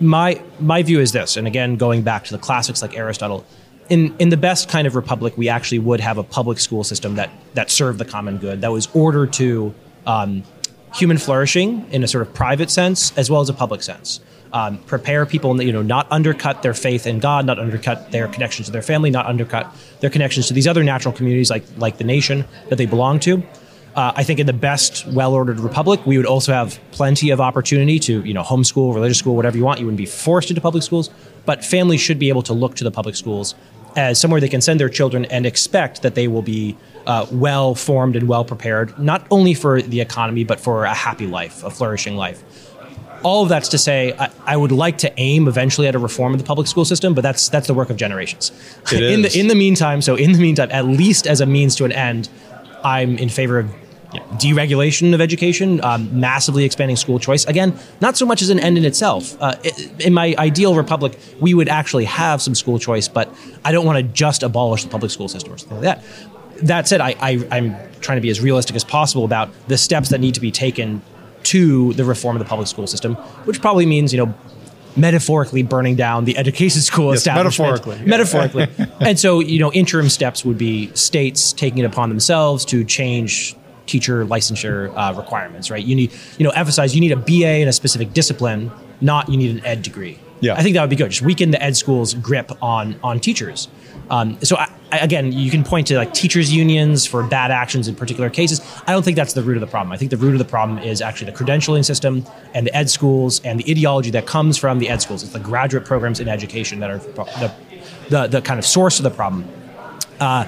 My, 0.00 0.42
my 0.58 0.82
view 0.82 0.98
is 0.98 1.12
this, 1.12 1.36
and 1.36 1.46
again, 1.46 1.76
going 1.76 2.02
back 2.02 2.24
to 2.24 2.32
the 2.32 2.38
classics 2.38 2.82
like 2.82 2.96
Aristotle, 2.96 3.46
in, 3.88 4.14
in 4.18 4.28
the 4.28 4.36
best 4.36 4.68
kind 4.68 4.86
of 4.86 4.96
republic, 4.96 5.36
we 5.36 5.48
actually 5.48 5.78
would 5.78 6.00
have 6.00 6.18
a 6.18 6.24
public 6.24 6.58
school 6.58 6.82
system 6.82 7.14
that, 7.14 7.30
that 7.54 7.70
served 7.70 7.98
the 7.98 8.04
common 8.04 8.38
good, 8.38 8.60
that 8.60 8.72
was 8.72 8.88
ordered 8.92 9.32
to 9.34 9.72
um, 10.06 10.42
human 10.94 11.16
flourishing 11.16 11.88
in 11.92 12.02
a 12.02 12.08
sort 12.08 12.26
of 12.26 12.34
private 12.34 12.70
sense 12.70 13.16
as 13.16 13.30
well 13.30 13.40
as 13.40 13.48
a 13.48 13.54
public 13.54 13.82
sense 13.82 14.20
um, 14.52 14.78
prepare 14.78 15.26
people, 15.26 15.60
you 15.62 15.72
know, 15.72 15.82
not 15.82 16.10
undercut 16.10 16.62
their 16.62 16.74
faith 16.74 17.06
in 17.06 17.18
God, 17.18 17.46
not 17.46 17.58
undercut 17.58 18.10
their 18.10 18.28
connections 18.28 18.66
to 18.66 18.72
their 18.72 18.82
family, 18.82 19.10
not 19.10 19.26
undercut 19.26 19.74
their 20.00 20.10
connections 20.10 20.48
to 20.48 20.54
these 20.54 20.66
other 20.66 20.84
natural 20.84 21.14
communities 21.14 21.50
like 21.50 21.64
like 21.76 21.98
the 21.98 22.04
nation 22.04 22.44
that 22.68 22.76
they 22.76 22.86
belong 22.86 23.20
to. 23.20 23.42
Uh, 23.94 24.12
I 24.14 24.22
think 24.22 24.38
in 24.38 24.46
the 24.46 24.52
best, 24.52 25.06
well-ordered 25.08 25.58
republic, 25.58 26.04
we 26.06 26.18
would 26.18 26.26
also 26.26 26.52
have 26.52 26.78
plenty 26.92 27.30
of 27.30 27.40
opportunity 27.40 27.98
to, 28.00 28.22
you 28.22 28.32
know, 28.32 28.44
homeschool, 28.44 28.94
religious 28.94 29.18
school, 29.18 29.34
whatever 29.34 29.56
you 29.56 29.64
want. 29.64 29.80
You 29.80 29.86
wouldn't 29.86 29.98
be 29.98 30.06
forced 30.06 30.50
into 30.50 30.60
public 30.60 30.84
schools, 30.84 31.10
but 31.46 31.64
families 31.64 32.00
should 32.00 32.18
be 32.18 32.28
able 32.28 32.42
to 32.42 32.52
look 32.52 32.76
to 32.76 32.84
the 32.84 32.92
public 32.92 33.16
schools 33.16 33.56
as 33.96 34.20
somewhere 34.20 34.40
they 34.40 34.48
can 34.48 34.60
send 34.60 34.78
their 34.78 34.88
children 34.88 35.24
and 35.24 35.46
expect 35.46 36.02
that 36.02 36.14
they 36.14 36.28
will 36.28 36.42
be 36.42 36.76
uh, 37.06 37.26
well 37.32 37.74
formed 37.74 38.14
and 38.14 38.28
well 38.28 38.44
prepared, 38.44 38.96
not 38.98 39.26
only 39.32 39.54
for 39.54 39.82
the 39.82 40.00
economy, 40.00 40.44
but 40.44 40.60
for 40.60 40.84
a 40.84 40.94
happy 40.94 41.26
life, 41.26 41.64
a 41.64 41.70
flourishing 41.70 42.16
life 42.16 42.67
all 43.22 43.42
of 43.42 43.48
that's 43.48 43.68
to 43.70 43.78
say, 43.78 44.14
I, 44.18 44.30
I, 44.46 44.56
would 44.56 44.72
like 44.72 44.98
to 44.98 45.12
aim 45.20 45.48
eventually 45.48 45.86
at 45.86 45.94
a 45.94 45.98
reform 45.98 46.34
of 46.34 46.40
the 46.40 46.46
public 46.46 46.66
school 46.66 46.84
system, 46.84 47.14
but 47.14 47.22
that's 47.22 47.48
that's 47.48 47.66
the 47.66 47.74
work 47.74 47.90
of 47.90 47.96
generations. 47.96 48.52
in 48.92 49.22
the 49.22 49.38
in 49.38 49.48
the 49.48 49.54
meantime, 49.54 50.02
so 50.02 50.14
in 50.14 50.32
the 50.32 50.38
meantime, 50.38 50.68
at 50.70 50.84
least 50.84 51.26
as 51.26 51.40
a 51.40 51.46
means 51.46 51.76
to 51.76 51.84
an 51.84 51.92
end, 51.92 52.28
I'm 52.84 53.18
in 53.18 53.28
favor 53.28 53.58
of 53.58 53.74
you 54.12 54.20
know, 54.20 54.26
deregulation 54.36 55.12
of 55.14 55.20
education, 55.20 55.82
um, 55.84 56.18
massively 56.18 56.64
expanding 56.64 56.96
school 56.96 57.18
choice. 57.18 57.44
Again, 57.46 57.78
not 58.00 58.16
so 58.16 58.24
much 58.24 58.40
as 58.40 58.50
an 58.50 58.58
end 58.58 58.78
in 58.78 58.84
itself. 58.84 59.36
Uh, 59.40 59.56
in 59.98 60.14
my 60.14 60.34
ideal 60.38 60.74
republic, 60.74 61.18
we 61.40 61.52
would 61.54 61.68
actually 61.68 62.06
have 62.06 62.40
some 62.40 62.54
school 62.54 62.78
choice, 62.78 63.08
but 63.08 63.32
I 63.64 63.72
don't 63.72 63.84
want 63.84 63.98
to 63.98 64.02
just 64.02 64.42
abolish 64.42 64.84
the 64.84 64.90
public 64.90 65.10
school 65.10 65.28
system 65.28 65.52
or 65.52 65.58
something 65.58 65.80
like 65.82 65.84
that. 65.84 66.04
That 66.62 66.88
said, 66.88 67.00
I, 67.00 67.14
I, 67.20 67.46
I'm 67.50 67.76
trying 68.00 68.16
to 68.16 68.22
be 68.22 68.30
as 68.30 68.40
realistic 68.40 68.74
as 68.76 68.84
possible 68.84 69.24
about 69.24 69.50
the 69.68 69.76
steps 69.76 70.08
that 70.08 70.20
need 70.20 70.34
to 70.34 70.40
be 70.40 70.50
taken 70.50 71.02
to 71.48 71.94
the 71.94 72.04
reform 72.04 72.36
of 72.36 72.40
the 72.40 72.48
public 72.48 72.68
school 72.68 72.86
system, 72.86 73.14
which 73.44 73.60
probably 73.60 73.86
means, 73.86 74.12
you 74.12 74.24
know, 74.24 74.34
metaphorically 74.96 75.62
burning 75.62 75.96
down 75.96 76.24
the 76.24 76.36
education 76.36 76.80
school 76.82 77.10
yes, 77.10 77.18
establishment. 77.18 77.86
Metaphorically. 78.06 78.66
Metaphorically. 78.66 78.86
and 79.00 79.18
so, 79.18 79.40
you 79.40 79.58
know, 79.58 79.72
interim 79.72 80.08
steps 80.08 80.44
would 80.44 80.58
be 80.58 80.94
states 80.94 81.52
taking 81.52 81.78
it 81.78 81.84
upon 81.84 82.10
themselves 82.10 82.64
to 82.66 82.84
change 82.84 83.56
teacher 83.86 84.26
licensure 84.26 84.92
uh, 84.94 85.14
requirements, 85.14 85.70
right? 85.70 85.84
You 85.84 85.94
need, 85.94 86.12
you 86.36 86.44
know, 86.44 86.50
emphasize 86.50 86.94
you 86.94 87.00
need 87.00 87.12
a 87.12 87.16
BA 87.16 87.60
in 87.60 87.68
a 87.68 87.72
specific 87.72 88.12
discipline, 88.12 88.70
not 89.00 89.28
you 89.30 89.36
need 89.38 89.50
an 89.50 89.64
ed 89.64 89.82
degree. 89.82 90.18
Yeah. 90.40 90.54
I 90.54 90.62
think 90.62 90.74
that 90.74 90.82
would 90.82 90.90
be 90.90 90.96
good. 90.96 91.10
Just 91.10 91.22
weaken 91.22 91.50
the 91.50 91.62
ed 91.62 91.76
school's 91.76 92.14
grip 92.14 92.52
on 92.62 92.98
on 93.02 93.20
teachers. 93.20 93.68
Um, 94.10 94.38
so 94.42 94.56
I, 94.56 94.68
again, 94.92 95.32
you 95.32 95.50
can 95.50 95.64
point 95.64 95.86
to 95.88 95.96
like 95.96 96.14
teachers 96.14 96.52
unions 96.52 97.06
for 97.06 97.22
bad 97.22 97.50
actions 97.50 97.88
in 97.88 97.94
particular 97.94 98.30
cases. 98.30 98.60
I 98.86 98.92
don't 98.92 99.02
think 99.02 99.16
that's 99.16 99.34
the 99.34 99.42
root 99.42 99.56
of 99.56 99.60
the 99.60 99.66
problem. 99.66 99.92
I 99.92 99.96
think 99.96 100.10
the 100.10 100.16
root 100.16 100.32
of 100.32 100.38
the 100.38 100.44
problem 100.44 100.78
is 100.78 101.02
actually 101.02 101.30
the 101.30 101.36
credentialing 101.36 101.84
system 101.84 102.24
and 102.54 102.66
the 102.66 102.74
ed 102.74 102.88
schools 102.88 103.40
and 103.44 103.60
the 103.60 103.70
ideology 103.70 104.10
that 104.10 104.26
comes 104.26 104.56
from 104.56 104.78
the 104.78 104.88
ed 104.88 105.02
schools. 105.02 105.22
It's 105.22 105.32
the 105.32 105.40
graduate 105.40 105.84
programs 105.84 106.20
in 106.20 106.28
education 106.28 106.80
that 106.80 106.90
are 106.90 106.98
the, 106.98 107.52
the, 108.08 108.26
the 108.26 108.40
kind 108.40 108.58
of 108.58 108.66
source 108.66 108.98
of 108.98 109.02
the 109.02 109.10
problem. 109.10 109.46
Uh, 110.20 110.46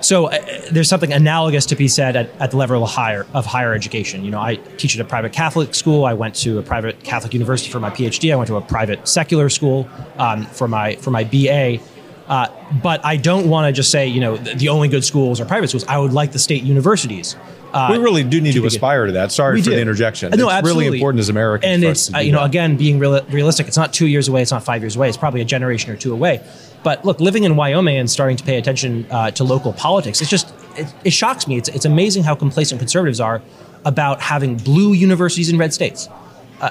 so 0.00 0.26
uh, 0.26 0.38
there's 0.70 0.88
something 0.88 1.12
analogous 1.12 1.66
to 1.66 1.76
be 1.76 1.88
said 1.88 2.16
at, 2.16 2.30
at 2.40 2.50
the 2.50 2.56
level 2.56 2.82
of 2.82 2.90
higher 2.90 3.26
of 3.34 3.46
higher 3.46 3.72
education. 3.72 4.24
You 4.24 4.30
know, 4.30 4.40
I 4.40 4.56
teach 4.76 4.94
at 4.94 5.00
a 5.00 5.08
private 5.08 5.32
Catholic 5.32 5.74
school. 5.74 6.04
I 6.04 6.14
went 6.14 6.34
to 6.36 6.58
a 6.58 6.62
private 6.62 7.02
Catholic 7.02 7.32
university 7.32 7.70
for 7.70 7.80
my 7.80 7.90
PhD. 7.90 8.32
I 8.32 8.36
went 8.36 8.48
to 8.48 8.56
a 8.56 8.60
private 8.60 9.08
secular 9.08 9.48
school 9.48 9.88
um, 10.18 10.44
for 10.46 10.68
my 10.68 10.96
for 10.96 11.10
my 11.10 11.24
BA. 11.24 11.80
Uh, 12.28 12.48
but 12.82 13.04
I 13.04 13.16
don't 13.16 13.48
want 13.48 13.68
to 13.68 13.72
just 13.72 13.90
say, 13.90 14.08
you 14.08 14.20
know, 14.20 14.36
the, 14.36 14.68
only 14.68 14.88
good 14.88 15.04
schools 15.04 15.40
are 15.40 15.44
private 15.44 15.68
schools. 15.68 15.84
I 15.84 15.98
would 15.98 16.12
like 16.12 16.32
the 16.32 16.38
state 16.38 16.64
universities. 16.64 17.36
Uh, 17.72 17.88
we 17.92 17.98
really 17.98 18.24
do 18.24 18.40
need 18.40 18.52
to, 18.52 18.60
to 18.60 18.66
aspire 18.66 19.06
to 19.06 19.12
that. 19.12 19.30
Sorry 19.30 19.56
we 19.56 19.60
for 19.60 19.70
do. 19.70 19.76
the 19.76 19.82
interjection. 19.82 20.30
No, 20.30 20.46
it's 20.46 20.54
absolutely. 20.54 20.84
really 20.86 20.98
important 20.98 21.20
as 21.20 21.28
Americans. 21.28 21.72
And 21.72 21.84
it's, 21.84 22.12
uh, 22.12 22.18
you 22.18 22.32
know, 22.32 22.40
that. 22.40 22.46
again, 22.46 22.76
being 22.76 22.98
real, 22.98 23.22
realistic, 23.26 23.68
it's 23.68 23.76
not 23.76 23.92
two 23.92 24.06
years 24.06 24.28
away, 24.28 24.42
it's 24.42 24.50
not 24.50 24.64
five 24.64 24.82
years 24.82 24.96
away, 24.96 25.08
it's 25.08 25.18
probably 25.18 25.40
a 25.40 25.44
generation 25.44 25.92
or 25.92 25.96
two 25.96 26.12
away. 26.12 26.44
But 26.82 27.04
look, 27.04 27.20
living 27.20 27.44
in 27.44 27.54
Wyoming 27.54 27.96
and 27.96 28.10
starting 28.10 28.36
to 28.36 28.44
pay 28.44 28.58
attention 28.58 29.06
uh, 29.10 29.30
to 29.32 29.44
local 29.44 29.72
politics, 29.72 30.20
it's 30.20 30.30
just, 30.30 30.52
it, 30.76 30.92
it 31.04 31.12
shocks 31.12 31.46
me. 31.46 31.58
It's, 31.58 31.68
it's 31.68 31.84
amazing 31.84 32.24
how 32.24 32.34
complacent 32.34 32.80
conservatives 32.80 33.20
are 33.20 33.42
about 33.84 34.20
having 34.20 34.56
blue 34.56 34.92
universities 34.92 35.48
in 35.48 35.58
red 35.58 35.72
states. 35.72 36.08
Uh, 36.58 36.70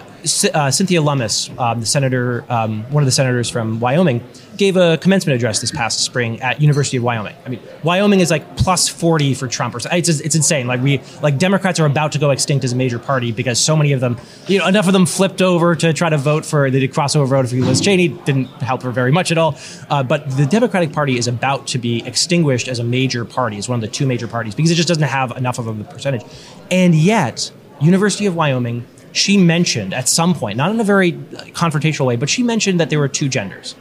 uh, 0.56 0.72
Cynthia 0.72 1.00
Lummis, 1.00 1.52
um, 1.60 1.80
the 1.80 1.86
senator, 1.86 2.44
um, 2.50 2.84
one 2.92 3.04
of 3.04 3.06
the 3.06 3.12
senators 3.12 3.52
from 3.52 3.80
Wyoming, 3.80 4.24
gave 4.58 4.78
a 4.78 4.98
commencement 4.98 5.36
address 5.36 5.62
this 5.62 5.70
past 5.70 6.00
spring 6.00 6.42
at 6.42 6.60
University 6.60 6.98
of 6.98 7.04
Wyoming. 7.04 7.36
I 7.46 7.50
mean, 7.50 7.60
Wyoming 7.84 8.20
is 8.20 8.32
like 8.32 8.58
plus 8.58 8.90
forty 8.90 9.36
for 9.36 9.48
Trump, 9.48 9.76
or 9.76 9.80
it's 9.92 10.10
it's 10.10 10.34
insane. 10.36 10.66
Like 10.66 10.82
we 10.82 11.02
like 11.22 11.38
Democrats 11.38 11.80
are 11.80 11.86
about 11.86 12.14
to 12.14 12.20
go 12.20 12.32
extinct 12.32 12.66
as 12.66 12.74
a 12.74 12.76
major 12.76 12.98
party 12.98 13.32
because 13.32 13.60
so 13.60 13.76
many 13.76 13.92
of 13.92 14.00
them, 14.00 14.18
you 14.48 14.58
know, 14.58 14.66
enough 14.68 14.88
of 14.88 14.94
them 14.94 15.06
flipped 15.06 15.44
over 15.44 15.76
to 15.76 15.94
try 15.94 16.10
to 16.10 16.18
vote 16.18 16.46
for 16.46 16.72
the 16.72 16.88
crossover 16.88 17.28
vote 17.28 17.48
for 17.48 17.56
Liz 17.56 17.80
Cheney 17.80 18.08
didn't 18.08 18.48
help 18.64 18.82
her 18.82 18.92
very 18.92 19.12
much 19.12 19.32
at 19.32 19.38
all. 19.38 19.56
Uh, 19.92 20.02
but 20.02 20.36
the 20.36 20.48
Democratic 20.48 20.94
Party 20.94 21.16
is 21.16 21.28
about 21.28 21.68
to 21.68 21.78
be 21.78 22.04
extinguished 22.08 22.68
as 22.68 22.80
a 22.80 22.84
major 22.84 23.24
party, 23.24 23.58
as 23.58 23.70
one 23.70 23.76
of 23.76 23.82
the 23.82 23.88
two 23.88 24.08
major 24.08 24.28
parties 24.28 24.56
because 24.56 24.72
it 24.72 24.76
just 24.76 24.88
doesn't 24.88 25.04
have 25.04 25.38
enough 25.38 25.60
of 25.60 25.68
a 25.68 25.84
percentage, 25.84 26.24
and 26.72 26.96
yet 26.96 27.52
University 27.82 28.26
of 28.26 28.36
Wyoming 28.36 28.84
she 29.16 29.38
mentioned 29.38 29.94
at 29.94 30.10
some 30.10 30.36
point, 30.36 30.58
not 30.58 30.72
in 30.72 30.80
a 30.80 30.84
very 30.84 31.14
confrontational 31.14 32.06
way, 32.06 32.18
but 32.18 32.30
she 32.30 32.44
mentioned 32.44 32.82
that 32.82 32.90
there 32.90 33.00
were 33.00 33.08
two 33.08 33.30
genders. 33.30 33.74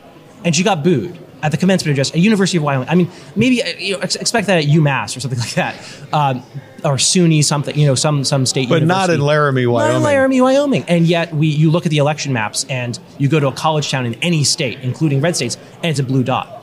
And 0.44 0.54
she 0.54 0.62
got 0.62 0.84
booed 0.84 1.18
at 1.42 1.50
the 1.50 1.58
commencement 1.58 1.92
address 1.92 2.12
at 2.12 2.18
University 2.18 2.58
of 2.58 2.62
Wyoming. 2.62 2.88
I 2.88 2.94
mean, 2.94 3.10
maybe 3.34 3.60
uh, 3.60 3.66
you 3.76 3.94
know, 3.94 4.00
expect 4.00 4.46
that 4.46 4.58
at 4.58 4.64
UMass 4.64 5.16
or 5.16 5.20
something 5.20 5.38
like 5.46 5.54
that, 5.54 5.74
um, 6.12 6.42
or 6.84 6.96
SUNY 6.96 7.42
something, 7.42 7.76
you 7.76 7.86
know, 7.86 7.96
some 7.96 8.22
some 8.22 8.46
state. 8.46 8.68
But 8.68 8.82
university. 8.82 9.08
not 9.08 9.14
in 9.14 9.20
Laramie, 9.20 9.66
Wyoming. 9.66 9.92
Not 9.92 9.96
in 9.96 10.02
Laramie, 10.04 10.40
Wyoming. 10.40 10.84
And 10.86 11.04
yet, 11.04 11.34
we 11.34 11.48
you 11.48 11.70
look 11.70 11.84
at 11.84 11.90
the 11.90 11.98
election 11.98 12.32
maps 12.32 12.64
and 12.68 12.96
you 13.18 13.28
go 13.28 13.40
to 13.40 13.48
a 13.48 13.52
college 13.52 13.90
town 13.90 14.06
in 14.06 14.14
any 14.22 14.44
state, 14.44 14.80
including 14.80 15.20
red 15.20 15.34
states, 15.34 15.56
and 15.76 15.86
it's 15.86 15.98
a 15.98 16.04
blue 16.04 16.22
dot. 16.22 16.62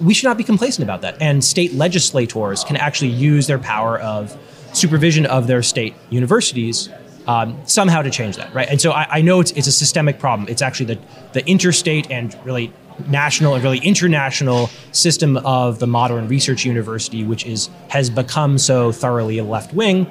We 0.00 0.12
should 0.12 0.26
not 0.26 0.38
be 0.38 0.44
complacent 0.44 0.82
about 0.82 1.02
that. 1.02 1.22
And 1.22 1.44
state 1.44 1.72
legislators 1.72 2.64
can 2.64 2.76
actually 2.76 3.12
use 3.12 3.46
their 3.46 3.58
power 3.60 3.98
of 3.98 4.36
supervision 4.72 5.24
of 5.24 5.46
their 5.46 5.62
state 5.62 5.94
universities 6.10 6.90
um, 7.26 7.60
somehow 7.66 8.02
to 8.02 8.10
change 8.10 8.36
that, 8.36 8.54
right? 8.54 8.68
And 8.68 8.80
so 8.80 8.92
I, 8.92 9.18
I, 9.18 9.20
know 9.22 9.40
it's, 9.40 9.50
it's 9.52 9.66
a 9.66 9.72
systemic 9.72 10.18
problem. 10.18 10.48
It's 10.48 10.62
actually 10.62 10.94
the, 10.94 11.00
the 11.32 11.46
interstate 11.48 12.10
and 12.10 12.36
really 12.44 12.72
national 13.08 13.54
and 13.54 13.62
really 13.62 13.78
international 13.78 14.68
system 14.92 15.36
of 15.38 15.78
the 15.80 15.86
modern 15.86 16.28
research 16.28 16.64
university, 16.64 17.24
which 17.24 17.44
is 17.44 17.68
has 17.88 18.08
become 18.08 18.58
so 18.58 18.92
thoroughly 18.92 19.40
left 19.40 19.74
wing 19.74 20.06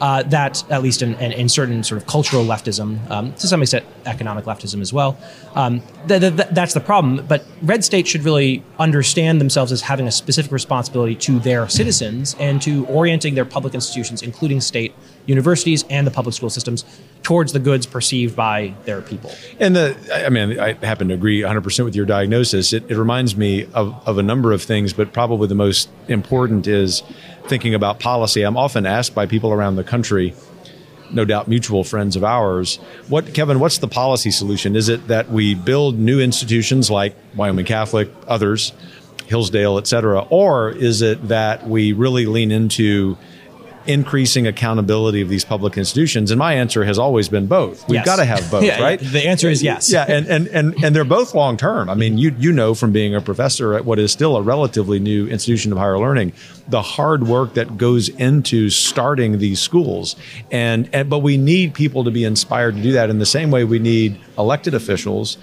uh, 0.00 0.22
that, 0.24 0.64
at 0.70 0.82
least 0.82 1.02
in, 1.02 1.14
in, 1.16 1.32
in, 1.32 1.48
certain 1.48 1.84
sort 1.84 2.00
of 2.00 2.06
cultural 2.08 2.44
leftism, 2.44 2.98
um, 3.10 3.32
to 3.34 3.46
some 3.46 3.60
extent 3.60 3.84
economic 4.06 4.46
leftism 4.46 4.80
as 4.80 4.92
well, 4.92 5.18
um, 5.54 5.82
th- 6.08 6.20
th- 6.20 6.48
that's 6.52 6.72
the 6.72 6.80
problem. 6.80 7.24
But 7.26 7.44
red 7.62 7.84
states 7.84 8.08
should 8.08 8.24
really 8.24 8.62
understand 8.78 9.40
themselves 9.40 9.72
as 9.72 9.82
having 9.82 10.08
a 10.08 10.12
specific 10.12 10.52
responsibility 10.52 11.14
to 11.16 11.38
their 11.38 11.68
citizens 11.68 12.34
and 12.38 12.62
to 12.62 12.86
orienting 12.86 13.34
their 13.34 13.44
public 13.44 13.74
institutions, 13.74 14.22
including 14.22 14.62
state 14.62 14.94
universities 15.26 15.84
and 15.90 16.06
the 16.06 16.10
public 16.10 16.34
school 16.34 16.50
systems, 16.50 16.84
towards 17.22 17.52
the 17.52 17.58
goods 17.58 17.86
perceived 17.86 18.34
by 18.34 18.74
their 18.84 19.02
people. 19.02 19.32
And 19.58 19.76
the, 19.76 19.96
I 20.12 20.28
mean, 20.30 20.58
I 20.58 20.72
happen 20.84 21.08
to 21.08 21.14
agree 21.14 21.40
100% 21.42 21.84
with 21.84 21.94
your 21.94 22.06
diagnosis. 22.06 22.72
It, 22.72 22.90
it 22.90 22.96
reminds 22.96 23.36
me 23.36 23.66
of, 23.74 23.94
of 24.06 24.18
a 24.18 24.22
number 24.22 24.52
of 24.52 24.62
things, 24.62 24.92
but 24.92 25.12
probably 25.12 25.46
the 25.48 25.54
most 25.54 25.88
important 26.08 26.66
is 26.66 27.02
thinking 27.46 27.74
about 27.74 28.00
policy, 28.00 28.42
I'm 28.42 28.56
often 28.56 28.86
asked 28.86 29.14
by 29.14 29.26
people 29.26 29.52
around 29.52 29.76
the 29.76 29.84
country, 29.84 30.34
no 31.10 31.24
doubt 31.24 31.48
mutual 31.48 31.84
friends 31.84 32.16
of 32.16 32.24
ours, 32.24 32.76
what 33.08 33.34
Kevin, 33.34 33.58
what's 33.60 33.78
the 33.78 33.88
policy 33.88 34.30
solution? 34.30 34.76
Is 34.76 34.88
it 34.88 35.08
that 35.08 35.28
we 35.28 35.54
build 35.54 35.98
new 35.98 36.20
institutions 36.20 36.90
like 36.90 37.16
Wyoming 37.34 37.64
Catholic, 37.64 38.08
others, 38.28 38.72
Hillsdale, 39.26 39.78
et 39.78 39.86
cetera, 39.86 40.20
or 40.30 40.70
is 40.70 41.02
it 41.02 41.28
that 41.28 41.66
we 41.66 41.92
really 41.92 42.26
lean 42.26 42.50
into 42.50 43.16
increasing 43.90 44.46
accountability 44.46 45.20
of 45.20 45.28
these 45.28 45.44
public 45.44 45.76
institutions? 45.76 46.30
And 46.30 46.38
my 46.38 46.54
answer 46.54 46.84
has 46.84 46.98
always 46.98 47.28
been 47.28 47.46
both. 47.46 47.86
We've 47.88 47.96
yes. 47.96 48.06
got 48.06 48.16
to 48.16 48.24
have 48.24 48.50
both, 48.50 48.64
yeah, 48.64 48.80
right? 48.80 49.00
The 49.00 49.26
answer 49.26 49.48
is 49.48 49.62
yes. 49.62 49.90
Yeah, 49.90 50.04
and, 50.08 50.26
and, 50.26 50.48
and, 50.48 50.84
and 50.84 50.96
they're 50.96 51.04
both 51.04 51.34
long 51.34 51.56
term. 51.56 51.90
I 51.90 51.94
mean, 51.94 52.18
you, 52.18 52.34
you 52.38 52.52
know 52.52 52.74
from 52.74 52.92
being 52.92 53.14
a 53.14 53.20
professor 53.20 53.74
at 53.74 53.84
what 53.84 53.98
is 53.98 54.12
still 54.12 54.36
a 54.36 54.42
relatively 54.42 54.98
new 54.98 55.26
institution 55.28 55.72
of 55.72 55.78
higher 55.78 55.98
learning, 55.98 56.32
the 56.68 56.82
hard 56.82 57.26
work 57.26 57.54
that 57.54 57.76
goes 57.76 58.08
into 58.08 58.70
starting 58.70 59.38
these 59.38 59.60
schools. 59.60 60.16
And, 60.50 60.88
and 60.92 61.10
but 61.10 61.18
we 61.18 61.36
need 61.36 61.74
people 61.74 62.04
to 62.04 62.10
be 62.10 62.24
inspired 62.24 62.76
to 62.76 62.82
do 62.82 62.92
that 62.92 63.10
in 63.10 63.18
the 63.18 63.26
same 63.26 63.50
way 63.50 63.64
we 63.64 63.78
need 63.78 64.20
elected 64.38 64.74
officials 64.74 65.36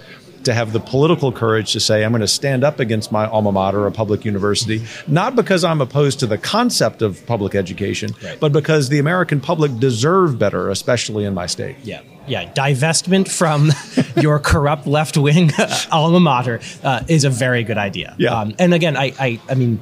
to 0.44 0.54
have 0.54 0.72
the 0.72 0.80
political 0.80 1.32
courage 1.32 1.72
to 1.72 1.80
say, 1.80 2.04
I'm 2.04 2.12
going 2.12 2.20
to 2.20 2.28
stand 2.28 2.64
up 2.64 2.80
against 2.80 3.12
my 3.12 3.26
alma 3.26 3.52
mater, 3.52 3.86
a 3.86 3.92
public 3.92 4.24
university, 4.24 4.84
not 5.06 5.36
because 5.36 5.64
I'm 5.64 5.80
opposed 5.80 6.20
to 6.20 6.26
the 6.26 6.38
concept 6.38 7.02
of 7.02 7.24
public 7.26 7.54
education, 7.54 8.10
right. 8.22 8.38
but 8.40 8.52
because 8.52 8.88
the 8.88 8.98
American 8.98 9.40
public 9.40 9.78
deserve 9.78 10.38
better, 10.38 10.70
especially 10.70 11.24
in 11.24 11.34
my 11.34 11.46
state. 11.46 11.76
Yeah. 11.82 12.02
Yeah, 12.26 12.52
divestment 12.52 13.26
from 13.30 13.72
your 14.22 14.38
corrupt 14.38 14.86
left 14.86 15.16
wing 15.16 15.50
alma 15.90 16.20
mater 16.20 16.60
uh, 16.84 17.02
is 17.08 17.24
a 17.24 17.30
very 17.30 17.64
good 17.64 17.78
idea. 17.78 18.14
Yeah. 18.18 18.38
Um, 18.38 18.54
and 18.58 18.74
again, 18.74 18.98
I, 18.98 19.14
I, 19.18 19.40
I 19.48 19.54
mean, 19.54 19.80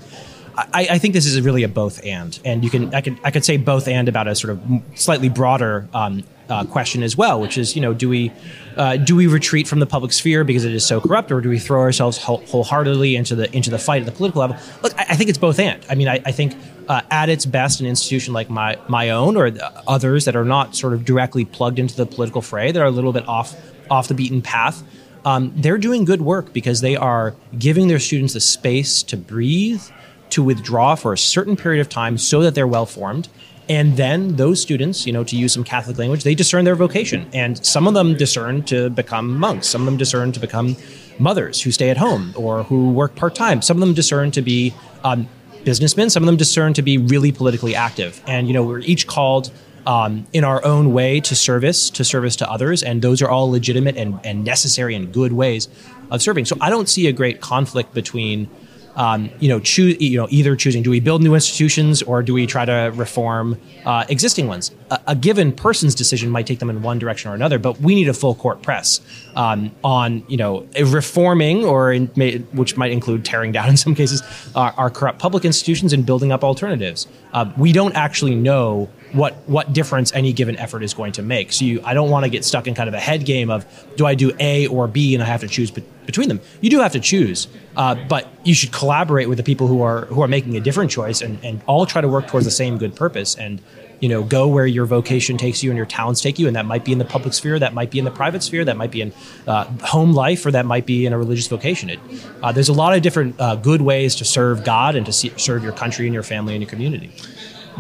I, 0.57 0.89
I, 0.93 0.99
think 0.99 1.13
this 1.13 1.27
is 1.27 1.41
really 1.43 1.65
a 1.65 1.69
both 1.69 2.03
and, 2.05 2.39
and 2.45 2.65
you 2.65 2.71
can 2.71 2.95
I 2.95 3.03
could 3.03 3.19
I 3.23 3.31
could 3.31 3.45
say 3.45 3.59
both 3.59 3.89
and 3.89 4.09
about 4.09 4.27
a 4.27 4.35
sort 4.35 4.53
of 4.53 4.83
slightly 4.95 5.29
broader 5.29 5.87
um, 5.93 6.25
uh, 6.49 6.65
question 6.65 7.03
as 7.03 7.17
well, 7.17 7.41
which 7.41 7.59
is 7.59 7.77
you 7.77 7.83
know 7.83 7.93
do 7.93 8.09
we 8.09 8.33
uh, 8.77 8.97
do 8.97 9.17
we 9.17 9.27
retreat 9.27 9.67
from 9.67 9.81
the 9.81 9.87
public 9.87 10.13
sphere 10.13 10.45
because 10.45 10.65
it 10.65 10.73
is 10.73 10.85
so 10.85 11.01
corrupt, 11.01 11.33
or 11.33 11.41
do 11.41 11.49
we 11.49 11.59
throw 11.59 11.81
ourselves 11.81 12.19
wholeheartedly 12.19 13.17
into 13.17 13.35
the 13.35 13.55
into 13.55 13.71
the 13.71 13.79
fight 13.79 14.01
at 14.01 14.07
the 14.07 14.13
political 14.13 14.41
level? 14.41 14.57
Look, 14.83 14.99
I, 14.99 15.07
I 15.11 15.17
think 15.17 15.29
it's 15.29 15.39
both 15.39 15.59
and. 15.59 15.85
I 15.89 15.95
mean, 15.95 16.09
I, 16.09 16.21
I 16.25 16.33
think 16.33 16.55
uh, 16.89 17.03
at 17.11 17.29
its 17.29 17.47
best, 17.47 17.81
an 17.81 17.87
institution 17.87 18.33
like 18.33 18.49
my 18.49 18.79
my 18.89 19.11
own 19.11 19.37
or 19.37 19.53
others 19.87 20.25
that 20.25 20.37
are 20.37 20.45
not 20.45 20.77
sort 20.77 20.93
of 20.93 21.05
directly 21.05 21.45
plugged 21.45 21.79
into 21.79 21.97
the 21.97 22.07
political 22.07 22.43
fray, 22.43 22.73
that 22.73 22.81
are 22.81 22.87
a 22.87 22.91
little 22.91 23.13
bit 23.13 23.27
off 23.29 23.55
off 23.91 24.09
the 24.09 24.15
beaten 24.15 24.43
path. 24.43 24.83
Um, 25.25 25.53
they're 25.57 25.79
doing 25.79 26.05
good 26.05 26.23
work 26.23 26.53
because 26.53 26.83
they 26.83 26.95
are 26.95 27.35
giving 27.59 27.89
their 27.89 27.99
students 27.99 28.35
the 28.35 28.41
space 28.41 29.03
to 29.05 29.17
breathe, 29.17 29.83
to 30.31 30.43
withdraw 30.43 30.95
for 30.95 31.13
a 31.13 31.19
certain 31.19 31.57
period 31.57 31.81
of 31.81 31.89
time 31.89 32.19
so 32.19 32.41
that 32.43 32.55
they're 32.55 32.67
well 32.67 32.87
formed. 32.87 33.29
And 33.69 33.97
then 33.97 34.37
those 34.37 34.61
students, 34.61 35.07
you 35.07 35.13
know, 35.13 35.25
to 35.25 35.37
use 35.37 35.53
some 35.53 35.65
Catholic 35.65 35.99
language, 35.99 36.23
they 36.23 36.35
discern 36.35 36.65
their 36.65 36.77
vocation. 36.77 37.29
And 37.33 37.65
some 37.67 37.89
of 37.89 37.95
them 37.95 38.17
discern 38.17 38.63
to 38.65 38.91
become 38.91 39.37
monks. 39.37 39.67
Some 39.67 39.83
of 39.83 39.87
them 39.87 39.97
discern 39.97 40.33
to 40.33 40.41
become 40.41 40.77
mothers 41.19 41.63
who 41.63 41.73
stay 41.73 41.91
at 41.91 41.97
home 41.97 42.33
or 42.37 42.63
who 42.65 42.91
work 42.91 43.17
part 43.17 43.35
time. 43.35 43.63
Some 43.63 43.77
of 43.77 43.81
them 43.81 43.95
discern 43.95 44.31
to 44.33 44.43
be 44.43 44.73
um, 45.03 45.29
businessmen. 45.65 46.11
Some 46.11 46.23
of 46.23 46.27
them 46.27 46.37
discern 46.37 46.75
to 46.75 46.83
be 46.83 46.97
really 46.97 47.33
politically 47.33 47.75
active. 47.75 48.23
And, 48.27 48.47
you 48.47 48.55
know, 48.55 48.63
we're 48.63 48.81
each 48.81 49.09
called 49.09 49.51
um, 49.85 50.27
in 50.33 50.45
our 50.45 50.65
own 50.65 50.93
way 50.93 51.21
to 51.21 51.35
service, 51.35 51.91
to 51.91 52.05
service 52.05 52.37
to 52.37 52.51
others. 52.51 52.83
And 52.85 53.03
those 53.03 53.21
are 53.21 53.29
all 53.29 53.51
legitimate 53.51 53.97
and, 53.97 54.21
and 54.25 54.45
necessary 54.45 54.95
and 54.95 55.13
good 55.13 55.33
ways 55.33 55.69
of 56.11 56.23
serving. 56.23 56.45
So 56.45 56.57
I 56.61 56.71
don't 56.71 56.89
see 56.89 57.09
a 57.09 57.13
great 57.13 57.41
conflict 57.41 57.95
between 57.95 58.49
um, 58.97 59.31
you 59.41 59.49
know, 59.49 59.61
choose, 59.61 60.01
you 60.01 60.17
know, 60.17 60.27
either 60.31 60.57
choosing 60.57 60.83
do 60.83 60.91
we 60.91 61.01
build 61.01 61.23
new 61.23 61.35
institutions 61.35 62.03
or 62.03 62.23
do 62.23 62.35
we 62.35 62.47
try 62.47 62.65
to 62.65 62.91
reform 62.95 63.61
uh, 63.85 64.05
existing 64.09 64.49
ones? 64.49 64.73
A, 64.91 65.01
a, 65.09 65.15
given 65.15 65.53
person's 65.53 65.95
decision 65.95 66.31
might 66.31 66.47
take 66.47 66.59
them 66.59 66.71
in 66.71 66.83
one 66.83 66.99
direction 66.99 67.31
or 67.31 67.35
another, 67.35 67.59
but 67.59 67.79
we 67.81 67.95
need 67.95 68.09
a 68.09 68.15
full 68.15 68.35
court 68.35 68.63
press 68.63 69.01
um, 69.35 69.71
on, 69.85 70.25
you 70.29 70.39
know, 70.39 70.67
reforming 70.81 71.65
or 71.65 71.93
in, 71.93 72.07
which 72.53 72.77
might 72.77 72.91
include 72.91 73.25
tearing 73.25 73.53
down 73.53 73.69
in 73.71 73.77
some 73.77 73.95
cases 73.95 74.23
our, 74.55 74.73
our 74.73 74.91
corrupt 74.91 75.19
public 75.19 75.45
institutions 75.45 75.93
and 75.93 76.07
building 76.07 76.33
up 76.33 76.43
alternatives. 76.43 77.07
Uh, 77.33 77.53
we 77.59 77.73
don't 77.73 77.95
actually 77.95 78.35
know 78.35 78.89
what 79.13 79.35
what 79.49 79.73
difference 79.73 80.13
any 80.15 80.33
given 80.33 80.57
effort 80.57 80.83
is 80.83 80.95
going 80.95 81.13
to 81.13 81.23
make. 81.23 81.53
So 81.53 81.65
you, 81.65 81.81
I 81.85 81.95
don't 81.95 82.11
want 82.11 82.25
to 82.25 82.31
get 82.31 82.45
stuck 82.45 82.67
in 82.67 82.75
kind 82.75 82.89
of 82.89 82.95
a 82.95 83.01
head 83.01 83.25
game 83.25 83.51
of 83.51 83.67
do 83.97 84.07
I 84.07 84.15
do 84.15 84.33
A 84.41 84.67
or 84.67 84.89
B 84.89 85.15
and 85.15 85.23
I 85.23 85.27
have 85.27 85.41
to 85.41 85.49
choose 85.49 85.71
be- 85.71 85.85
between 86.05 86.29
them. 86.29 86.41
You 86.61 86.71
do 86.71 86.81
have 86.81 86.93
to 86.93 87.01
choose, 87.01 87.49
uh, 87.77 87.95
but 88.09 88.29
you 88.45 88.55
should 88.55 88.73
collaborate 88.73 89.29
with 89.29 89.39
the 89.39 89.45
people 89.45 89.67
who 89.67 89.83
are 89.83 90.07
who 90.07 90.23
are 90.23 90.29
making 90.29 90.57
a 90.57 90.61
different 90.61 90.91
choice 90.91 91.21
and, 91.21 91.43
and 91.45 91.61
all 91.67 91.87
try 91.87 92.01
to 92.01 92.09
work 92.09 92.27
towards 92.27 92.47
the 92.47 92.53
same 92.53 92.79
good 92.79 92.95
purpose 92.95 93.35
and 93.37 93.61
you 94.01 94.09
know 94.09 94.23
go 94.23 94.47
where 94.47 94.67
your 94.67 94.85
vocation 94.85 95.37
takes 95.37 95.63
you 95.63 95.71
and 95.71 95.77
your 95.77 95.87
talents 95.87 96.21
take 96.21 96.39
you 96.39 96.47
and 96.47 96.57
that 96.57 96.67
might 96.67 96.85
be 96.85 96.93
in 96.93 96.99
the 96.99 97.05
public 97.05 97.33
sphere 97.33 97.59
that 97.59 97.73
might 97.73 97.91
be 97.91 97.99
in 97.99 98.05
the 98.05 98.11
private 98.11 98.43
sphere 98.43 98.65
that 98.65 98.77
might 98.77 98.91
be 98.91 99.01
in 99.01 99.13
uh, 99.47 99.65
home 99.83 100.13
life 100.13 100.45
or 100.45 100.51
that 100.51 100.67
might 100.67 100.87
be 100.87 101.07
in 101.07 101.13
a 101.13 101.19
religious 101.19 101.47
vocation 101.47 101.89
it, 101.89 101.99
uh, 102.43 102.53
there's 102.53 102.69
a 102.69 102.75
lot 102.75 102.95
of 102.95 103.03
different 103.03 103.39
uh, 103.41 103.57
good 103.57 103.81
ways 103.81 104.15
to 104.15 104.25
serve 104.25 104.65
god 104.65 104.97
and 104.97 105.07
to 105.07 105.13
see, 105.13 105.33
serve 105.37 105.63
your 105.63 105.73
country 105.73 106.07
and 106.07 106.13
your 106.13 106.23
family 106.23 106.55
and 106.55 106.63
your 106.63 106.69
community 106.71 107.11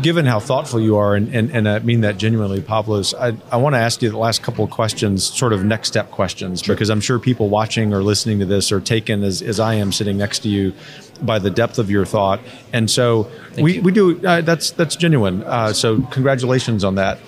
given 0.02 0.26
how 0.26 0.38
thoughtful 0.38 0.80
you 0.80 0.96
are, 0.96 1.14
and, 1.14 1.34
and, 1.34 1.50
and 1.50 1.68
I 1.68 1.78
mean 1.78 2.02
that 2.02 2.18
genuinely, 2.18 2.60
Pavlos, 2.60 3.14
I, 3.14 3.36
I 3.50 3.56
want 3.56 3.74
to 3.74 3.78
ask 3.78 4.02
you 4.02 4.10
the 4.10 4.18
last 4.18 4.42
couple 4.42 4.64
of 4.64 4.70
questions, 4.70 5.24
sort 5.24 5.52
of 5.52 5.64
next 5.64 5.88
step 5.88 6.10
questions, 6.10 6.62
sure. 6.62 6.74
because 6.74 6.90
I'm 6.90 7.00
sure 7.00 7.18
people 7.18 7.48
watching 7.48 7.94
or 7.94 8.02
listening 8.02 8.38
to 8.40 8.46
this 8.46 8.70
are 8.72 8.80
taken 8.80 9.22
as, 9.22 9.40
as 9.42 9.58
I 9.58 9.74
am 9.74 9.92
sitting 9.92 10.18
next 10.18 10.40
to 10.40 10.48
you 10.48 10.74
by 11.22 11.38
the 11.38 11.50
depth 11.50 11.78
of 11.78 11.90
your 11.90 12.04
thought. 12.04 12.40
And 12.72 12.90
so 12.90 13.30
we, 13.58 13.80
we 13.80 13.90
do, 13.90 14.24
uh, 14.26 14.42
that's, 14.42 14.70
that's 14.72 14.96
genuine. 14.96 15.42
Uh, 15.44 15.72
so 15.72 16.02
congratulations 16.10 16.84
on 16.84 16.96
that. 16.96 17.18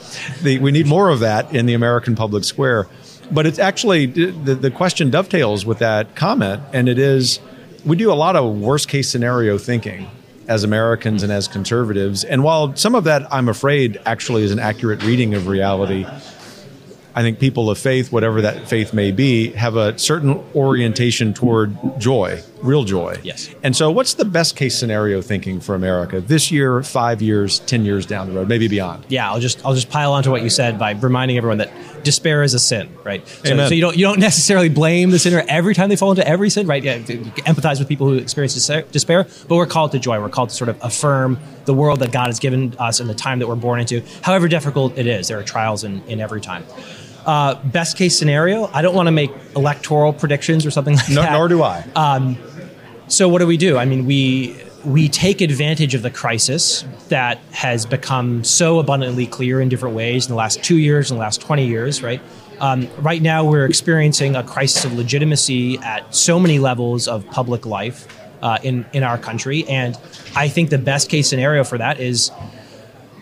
The, 0.42 0.58
we 0.58 0.70
need 0.70 0.86
more 0.86 1.08
of 1.08 1.20
that 1.20 1.54
in 1.54 1.66
the 1.66 1.74
American 1.74 2.14
public 2.14 2.44
square. 2.44 2.86
But 3.30 3.46
it's 3.46 3.58
actually, 3.58 4.06
the, 4.06 4.54
the 4.54 4.70
question 4.70 5.10
dovetails 5.10 5.64
with 5.64 5.78
that 5.78 6.14
comment, 6.16 6.62
and 6.72 6.88
it 6.88 6.98
is, 6.98 7.40
we 7.84 7.96
do 7.96 8.12
a 8.12 8.14
lot 8.14 8.36
of 8.36 8.58
worst 8.58 8.88
case 8.88 9.08
scenario 9.08 9.56
thinking 9.58 10.10
as 10.48 10.64
Americans 10.64 11.22
and 11.22 11.30
as 11.30 11.46
conservatives. 11.46 12.24
And 12.24 12.42
while 12.42 12.74
some 12.74 12.94
of 12.94 13.04
that, 13.04 13.32
I'm 13.32 13.48
afraid, 13.48 14.00
actually 14.06 14.42
is 14.42 14.50
an 14.50 14.58
accurate 14.58 15.02
reading 15.04 15.34
of 15.34 15.46
reality, 15.46 16.06
I 17.14 17.22
think 17.22 17.38
people 17.38 17.68
of 17.68 17.78
faith, 17.78 18.12
whatever 18.12 18.42
that 18.42 18.68
faith 18.68 18.94
may 18.94 19.10
be, 19.10 19.50
have 19.50 19.76
a 19.76 19.98
certain 19.98 20.42
orientation 20.54 21.34
toward 21.34 21.76
joy, 21.98 22.42
real 22.62 22.84
joy. 22.84 23.18
Yes. 23.22 23.54
And 23.62 23.76
so, 23.76 23.90
what's 23.90 24.14
the 24.14 24.24
best 24.24 24.56
case 24.56 24.76
scenario 24.76 25.20
thinking 25.20 25.60
for 25.60 25.74
America 25.74 26.20
this 26.20 26.50
year, 26.50 26.82
five 26.82 27.22
years, 27.22 27.60
ten 27.60 27.84
years 27.84 28.06
down 28.06 28.28
the 28.28 28.34
road, 28.34 28.48
maybe 28.48 28.68
beyond? 28.68 29.06
Yeah, 29.08 29.30
I'll 29.30 29.40
just 29.40 29.64
I'll 29.64 29.74
just 29.74 29.90
pile 29.90 30.12
onto 30.12 30.30
what 30.30 30.42
you 30.42 30.50
said 30.50 30.78
by 30.78 30.92
reminding 30.92 31.36
everyone 31.36 31.58
that 31.58 31.70
despair 32.02 32.42
is 32.42 32.54
a 32.54 32.58
sin, 32.58 32.88
right? 33.04 33.26
So, 33.26 33.68
so 33.68 33.74
you 33.74 33.80
don't 33.80 33.96
you 33.96 34.04
don't 34.04 34.20
necessarily 34.20 34.68
blame 34.68 35.10
the 35.10 35.18
sinner 35.18 35.44
every 35.48 35.74
time 35.74 35.88
they 35.88 35.96
fall 35.96 36.10
into 36.10 36.26
every 36.26 36.50
sin, 36.50 36.66
right? 36.66 36.82
Yeah, 36.82 36.98
empathize 36.98 37.78
with 37.78 37.88
people 37.88 38.08
who 38.08 38.14
experience 38.14 38.54
despair, 38.54 39.26
but 39.48 39.56
we're 39.56 39.66
called 39.66 39.92
to 39.92 39.98
joy. 39.98 40.20
We're 40.20 40.28
called 40.28 40.50
to 40.50 40.54
sort 40.54 40.68
of 40.68 40.78
affirm 40.82 41.38
the 41.64 41.74
world 41.74 42.00
that 42.00 42.12
God 42.12 42.26
has 42.26 42.38
given 42.38 42.74
us 42.78 43.00
and 43.00 43.08
the 43.08 43.14
time 43.14 43.38
that 43.40 43.46
we're 43.46 43.56
born 43.56 43.80
into, 43.80 44.02
however 44.22 44.48
difficult 44.48 44.96
it 44.96 45.06
is. 45.06 45.28
There 45.28 45.38
are 45.38 45.42
trials 45.42 45.84
in, 45.84 46.02
in 46.04 46.20
every 46.20 46.40
time. 46.40 46.64
Uh, 47.26 47.62
best 47.64 47.98
case 47.98 48.18
scenario, 48.18 48.70
I 48.72 48.80
don't 48.80 48.94
want 48.94 49.06
to 49.06 49.12
make 49.12 49.30
electoral 49.54 50.14
predictions 50.14 50.64
or 50.64 50.70
something 50.70 50.96
like 50.96 51.10
no, 51.10 51.20
that. 51.20 51.32
Nor 51.32 51.48
do 51.48 51.62
I. 51.62 51.84
Um, 51.94 52.38
so 53.08 53.28
what 53.28 53.40
do 53.40 53.46
we 53.46 53.56
do? 53.56 53.76
I 53.76 53.84
mean, 53.84 54.06
we 54.06 54.56
we 54.84 55.08
take 55.08 55.40
advantage 55.40 55.94
of 55.94 56.02
the 56.02 56.10
crisis 56.10 56.84
that 57.08 57.38
has 57.50 57.84
become 57.84 58.44
so 58.44 58.78
abundantly 58.78 59.26
clear 59.26 59.60
in 59.60 59.68
different 59.68 59.96
ways 59.96 60.26
in 60.26 60.30
the 60.30 60.36
last 60.36 60.62
two 60.62 60.76
years, 60.76 61.10
in 61.10 61.16
the 61.16 61.20
last 61.20 61.40
twenty 61.40 61.66
years, 61.66 62.02
right? 62.02 62.20
Um, 62.60 62.88
right 62.98 63.22
now, 63.22 63.44
we're 63.44 63.66
experiencing 63.66 64.34
a 64.36 64.42
crisis 64.42 64.84
of 64.84 64.92
legitimacy 64.92 65.78
at 65.78 66.14
so 66.14 66.40
many 66.40 66.58
levels 66.58 67.06
of 67.08 67.26
public 67.26 67.66
life 67.66 68.06
uh, 68.42 68.58
in 68.62 68.86
in 68.92 69.02
our 69.02 69.18
country, 69.18 69.66
and 69.68 69.96
I 70.36 70.48
think 70.48 70.70
the 70.70 70.78
best 70.78 71.08
case 71.08 71.28
scenario 71.28 71.64
for 71.64 71.78
that 71.78 72.00
is 72.00 72.30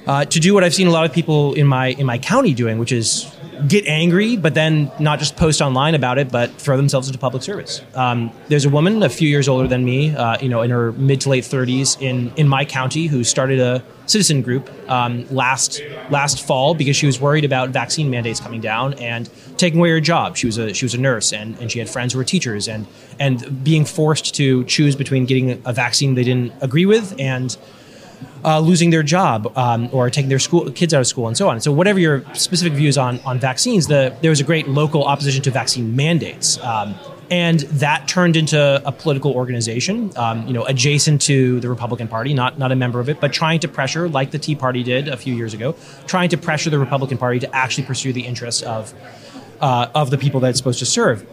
uh, 0.06 0.24
to 0.24 0.40
do 0.40 0.54
what 0.54 0.64
I've 0.64 0.74
seen 0.74 0.86
a 0.86 0.90
lot 0.90 1.04
of 1.04 1.12
people 1.12 1.54
in 1.54 1.66
my 1.66 1.88
in 1.88 2.06
my 2.06 2.18
county 2.18 2.54
doing, 2.54 2.78
which 2.78 2.92
is 2.92 3.30
get 3.68 3.86
angry, 3.86 4.36
but 4.36 4.54
then 4.54 4.90
not 4.98 5.18
just 5.18 5.36
post 5.36 5.60
online 5.60 5.94
about 5.94 6.18
it, 6.18 6.30
but 6.30 6.50
throw 6.52 6.76
themselves 6.76 7.08
into 7.08 7.18
public 7.18 7.42
service. 7.42 7.82
Um, 7.94 8.30
there's 8.48 8.64
a 8.64 8.70
woman 8.70 9.02
a 9.02 9.08
few 9.08 9.28
years 9.28 9.48
older 9.48 9.68
than 9.68 9.84
me, 9.84 10.14
uh, 10.14 10.38
you 10.40 10.48
know, 10.48 10.62
in 10.62 10.70
her 10.70 10.92
mid 10.92 11.20
to 11.22 11.30
late 11.30 11.44
30s 11.44 12.00
in 12.00 12.32
in 12.36 12.48
my 12.48 12.64
county, 12.64 13.06
who 13.06 13.24
started 13.24 13.60
a 13.60 13.82
citizen 14.06 14.40
group 14.40 14.70
um, 14.88 15.26
last 15.34 15.82
last 16.10 16.46
fall 16.46 16.74
because 16.74 16.96
she 16.96 17.06
was 17.06 17.20
worried 17.20 17.44
about 17.44 17.70
vaccine 17.70 18.08
mandates 18.08 18.40
coming 18.40 18.60
down 18.60 18.94
and 18.94 19.28
taking 19.56 19.80
away 19.80 19.90
her 19.90 20.00
job. 20.00 20.36
She 20.36 20.46
was 20.46 20.58
a 20.58 20.72
she 20.72 20.84
was 20.84 20.94
a 20.94 21.00
nurse 21.00 21.32
and, 21.32 21.58
and 21.58 21.70
she 21.70 21.78
had 21.78 21.88
friends 21.88 22.12
who 22.12 22.18
were 22.18 22.24
teachers 22.24 22.68
and 22.68 22.86
and 23.18 23.64
being 23.64 23.84
forced 23.84 24.34
to 24.36 24.64
choose 24.64 24.96
between 24.96 25.26
getting 25.26 25.62
a 25.64 25.72
vaccine 25.72 26.14
they 26.14 26.24
didn't 26.24 26.52
agree 26.62 26.86
with 26.86 27.18
and 27.18 27.56
uh, 28.46 28.60
losing 28.60 28.90
their 28.90 29.02
job 29.02 29.52
um, 29.58 29.90
or 29.92 30.08
taking 30.08 30.28
their 30.28 30.38
school 30.38 30.70
kids 30.70 30.94
out 30.94 31.00
of 31.00 31.06
school 31.06 31.26
and 31.26 31.36
so 31.36 31.48
on. 31.48 31.60
So 31.60 31.72
whatever 31.72 31.98
your 31.98 32.24
specific 32.34 32.72
views 32.72 32.96
on 32.96 33.18
on 33.20 33.38
vaccines, 33.38 33.88
the 33.88 34.16
there 34.22 34.30
was 34.30 34.40
a 34.40 34.44
great 34.44 34.68
local 34.68 35.04
opposition 35.04 35.42
to 35.42 35.50
vaccine 35.50 35.96
mandates. 35.96 36.58
Um, 36.60 36.94
and 37.28 37.60
that 37.60 38.06
turned 38.06 38.36
into 38.36 38.80
a 38.86 38.92
political 38.92 39.32
organization, 39.32 40.12
um, 40.16 40.46
you 40.46 40.52
know, 40.52 40.64
adjacent 40.64 41.22
to 41.22 41.58
the 41.58 41.68
Republican 41.68 42.06
Party, 42.06 42.32
not 42.34 42.56
not 42.56 42.70
a 42.70 42.76
member 42.76 43.00
of 43.00 43.08
it, 43.08 43.20
but 43.20 43.32
trying 43.32 43.58
to 43.60 43.68
pressure, 43.68 44.08
like 44.08 44.30
the 44.30 44.38
Tea 44.38 44.54
Party 44.54 44.84
did 44.84 45.08
a 45.08 45.16
few 45.16 45.34
years 45.34 45.52
ago, 45.52 45.74
trying 46.06 46.28
to 46.28 46.36
pressure 46.36 46.70
the 46.70 46.78
Republican 46.78 47.18
Party 47.18 47.40
to 47.40 47.52
actually 47.52 47.84
pursue 47.84 48.12
the 48.12 48.24
interests 48.24 48.62
of 48.62 48.94
uh, 49.60 49.88
of 49.92 50.10
the 50.10 50.18
people 50.18 50.38
that 50.40 50.50
it's 50.50 50.58
supposed 50.58 50.78
to 50.78 50.86
serve 50.86 51.26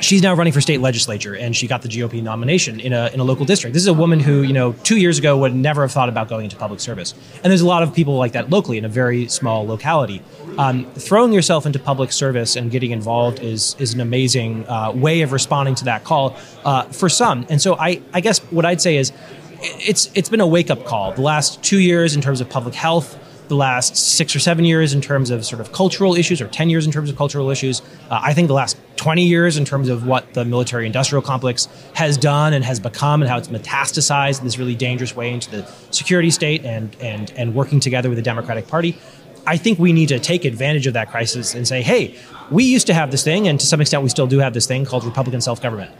she's 0.00 0.22
now 0.22 0.34
running 0.34 0.52
for 0.52 0.60
state 0.60 0.80
legislature 0.80 1.34
and 1.36 1.54
she 1.54 1.66
got 1.66 1.82
the 1.82 1.88
GOP 1.88 2.22
nomination 2.22 2.80
in 2.80 2.92
a, 2.92 3.08
in 3.08 3.20
a 3.20 3.24
local 3.24 3.44
district. 3.44 3.74
This 3.74 3.82
is 3.82 3.88
a 3.88 3.94
woman 3.94 4.20
who, 4.20 4.42
you 4.42 4.52
know, 4.52 4.72
two 4.84 4.96
years 4.96 5.18
ago 5.18 5.36
would 5.38 5.54
never 5.54 5.82
have 5.82 5.92
thought 5.92 6.08
about 6.08 6.28
going 6.28 6.44
into 6.44 6.56
public 6.56 6.80
service. 6.80 7.14
And 7.42 7.50
there's 7.50 7.60
a 7.60 7.66
lot 7.66 7.82
of 7.82 7.94
people 7.94 8.16
like 8.16 8.32
that 8.32 8.50
locally 8.50 8.78
in 8.78 8.84
a 8.84 8.88
very 8.88 9.28
small 9.28 9.66
locality. 9.66 10.22
Um, 10.58 10.90
throwing 10.92 11.32
yourself 11.32 11.66
into 11.66 11.78
public 11.78 12.12
service 12.12 12.56
and 12.56 12.70
getting 12.70 12.90
involved 12.90 13.40
is, 13.40 13.76
is 13.78 13.94
an 13.94 14.00
amazing 14.00 14.66
uh, 14.68 14.92
way 14.94 15.22
of 15.22 15.32
responding 15.32 15.74
to 15.76 15.84
that 15.84 16.04
call 16.04 16.36
uh, 16.64 16.84
for 16.84 17.08
some. 17.08 17.46
And 17.48 17.60
so 17.60 17.76
I, 17.76 18.00
I 18.12 18.20
guess 18.20 18.38
what 18.50 18.64
I'd 18.64 18.80
say 18.80 18.96
is 18.96 19.12
it's, 19.60 20.10
it's 20.14 20.28
been 20.28 20.40
a 20.40 20.46
wake 20.46 20.70
up 20.70 20.84
call. 20.84 21.12
The 21.12 21.22
last 21.22 21.62
two 21.62 21.80
years 21.80 22.14
in 22.14 22.22
terms 22.22 22.40
of 22.40 22.48
public 22.48 22.74
health, 22.74 23.18
the 23.48 23.56
last 23.56 23.96
six 23.96 24.34
or 24.34 24.40
seven 24.40 24.64
years 24.64 24.92
in 24.92 25.00
terms 25.00 25.30
of 25.30 25.44
sort 25.44 25.60
of 25.60 25.72
cultural 25.72 26.14
issues, 26.14 26.40
or 26.40 26.48
10 26.48 26.70
years 26.70 26.86
in 26.86 26.92
terms 26.92 27.10
of 27.10 27.16
cultural 27.16 27.50
issues. 27.50 27.80
Uh, 28.10 28.20
I 28.22 28.34
think 28.34 28.48
the 28.48 28.54
last 28.54 28.76
20 28.96 29.24
years 29.24 29.56
in 29.56 29.64
terms 29.64 29.88
of 29.88 30.06
what 30.06 30.34
the 30.34 30.44
military 30.44 30.86
industrial 30.86 31.22
complex 31.22 31.68
has 31.94 32.16
done 32.16 32.52
and 32.52 32.64
has 32.64 32.80
become 32.80 33.22
and 33.22 33.30
how 33.30 33.38
it's 33.38 33.48
metastasized 33.48 34.38
in 34.38 34.44
this 34.44 34.58
really 34.58 34.74
dangerous 34.74 35.14
way 35.14 35.32
into 35.32 35.50
the 35.50 35.70
security 35.90 36.30
state 36.30 36.64
and, 36.64 36.96
and, 37.00 37.32
and 37.36 37.54
working 37.54 37.80
together 37.80 38.08
with 38.08 38.16
the 38.16 38.22
Democratic 38.22 38.66
Party. 38.66 38.98
I 39.46 39.56
think 39.56 39.78
we 39.78 39.92
need 39.92 40.08
to 40.08 40.18
take 40.18 40.44
advantage 40.44 40.86
of 40.88 40.94
that 40.94 41.10
crisis 41.10 41.54
and 41.54 41.68
say, 41.68 41.82
hey, 41.82 42.16
we 42.50 42.64
used 42.64 42.88
to 42.88 42.94
have 42.94 43.10
this 43.10 43.22
thing, 43.22 43.46
and 43.46 43.60
to 43.60 43.66
some 43.66 43.80
extent 43.80 44.02
we 44.02 44.08
still 44.08 44.26
do 44.26 44.40
have 44.40 44.54
this 44.54 44.66
thing 44.66 44.84
called 44.84 45.04
Republican 45.04 45.40
self 45.40 45.62
government. 45.62 45.92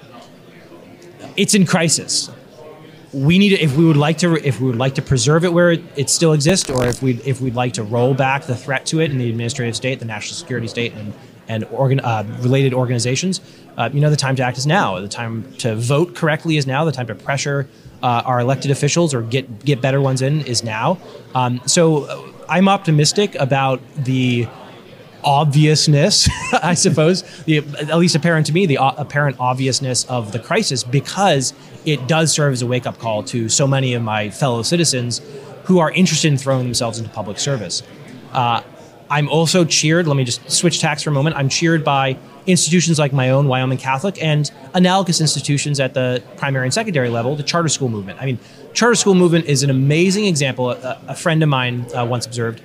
It's 1.36 1.54
in 1.54 1.66
crisis 1.66 2.30
we 3.16 3.38
need 3.38 3.50
to, 3.50 3.60
if 3.60 3.76
we 3.76 3.86
would 3.86 3.96
like 3.96 4.18
to 4.18 4.34
if 4.46 4.60
we 4.60 4.66
would 4.66 4.76
like 4.76 4.96
to 4.96 5.02
preserve 5.02 5.44
it 5.44 5.52
where 5.52 5.72
it, 5.72 5.82
it, 5.96 6.10
still 6.10 6.34
exists, 6.34 6.68
or 6.68 6.84
if 6.84 7.02
we 7.02 7.14
if 7.24 7.40
we'd 7.40 7.54
like 7.54 7.72
to 7.74 7.82
roll 7.82 8.12
back 8.12 8.44
the 8.44 8.54
threat 8.54 8.84
to 8.86 9.00
it 9.00 9.10
in 9.10 9.16
the 9.16 9.30
administrative 9.30 9.74
state, 9.74 10.00
the 10.00 10.04
national 10.04 10.34
security 10.34 10.68
state, 10.68 10.92
and 10.92 11.14
and 11.48 11.64
organ, 11.64 12.00
uh, 12.00 12.24
related 12.40 12.74
organizations, 12.74 13.40
uh, 13.78 13.88
you 13.92 14.00
know, 14.00 14.10
the 14.10 14.16
time 14.16 14.36
to 14.36 14.42
act 14.42 14.58
is 14.58 14.66
now. 14.66 15.00
The 15.00 15.08
time 15.08 15.50
to 15.58 15.76
vote 15.76 16.14
correctly 16.14 16.58
is 16.58 16.66
now. 16.66 16.84
The 16.84 16.92
time 16.92 17.06
to 17.06 17.14
pressure 17.14 17.68
uh, 18.02 18.22
our 18.26 18.40
elected 18.40 18.70
officials 18.70 19.14
or 19.14 19.22
get 19.22 19.64
get 19.64 19.80
better 19.80 20.00
ones 20.00 20.20
in 20.20 20.42
is 20.42 20.62
now. 20.62 20.98
Um, 21.34 21.62
so 21.64 22.04
uh, 22.04 22.32
I'm 22.50 22.68
optimistic 22.68 23.34
about 23.36 23.80
the 23.96 24.46
obviousness, 25.26 26.28
I 26.62 26.74
suppose, 26.74 27.22
the, 27.44 27.58
at 27.58 27.98
least 27.98 28.14
apparent 28.14 28.46
to 28.46 28.52
me, 28.52 28.64
the 28.64 28.78
apparent 28.80 29.36
obviousness 29.40 30.04
of 30.04 30.32
the 30.32 30.38
crisis 30.38 30.84
because 30.84 31.52
it 31.84 32.06
does 32.06 32.32
serve 32.32 32.52
as 32.52 32.62
a 32.62 32.66
wake 32.66 32.86
up 32.86 32.98
call 32.98 33.24
to 33.24 33.48
so 33.48 33.66
many 33.66 33.92
of 33.94 34.02
my 34.02 34.30
fellow 34.30 34.62
citizens 34.62 35.20
who 35.64 35.80
are 35.80 35.90
interested 35.90 36.28
in 36.28 36.38
throwing 36.38 36.64
themselves 36.64 36.98
into 36.98 37.10
public 37.10 37.38
service. 37.40 37.82
Uh, 38.32 38.62
I'm 39.10 39.28
also 39.28 39.64
cheered, 39.64 40.06
let 40.06 40.16
me 40.16 40.24
just 40.24 40.48
switch 40.50 40.80
tacks 40.80 41.02
for 41.02 41.10
a 41.10 41.12
moment. 41.12 41.36
I'm 41.36 41.48
cheered 41.48 41.84
by 41.84 42.16
institutions 42.46 42.98
like 42.98 43.12
my 43.12 43.30
own, 43.30 43.48
Wyoming 43.48 43.78
Catholic, 43.78 44.22
and 44.22 44.50
analogous 44.74 45.20
institutions 45.20 45.80
at 45.80 45.94
the 45.94 46.22
primary 46.36 46.66
and 46.66 46.74
secondary 46.74 47.08
level, 47.08 47.34
the 47.34 47.42
charter 47.42 47.68
school 47.68 47.88
movement. 47.88 48.20
I 48.20 48.26
mean, 48.26 48.38
charter 48.72 48.94
school 48.94 49.14
movement 49.14 49.46
is 49.46 49.62
an 49.62 49.70
amazing 49.70 50.26
example. 50.26 50.70
A, 50.70 51.00
a 51.08 51.14
friend 51.14 51.42
of 51.42 51.48
mine 51.48 51.86
uh, 51.94 52.04
once 52.04 52.26
observed 52.26 52.62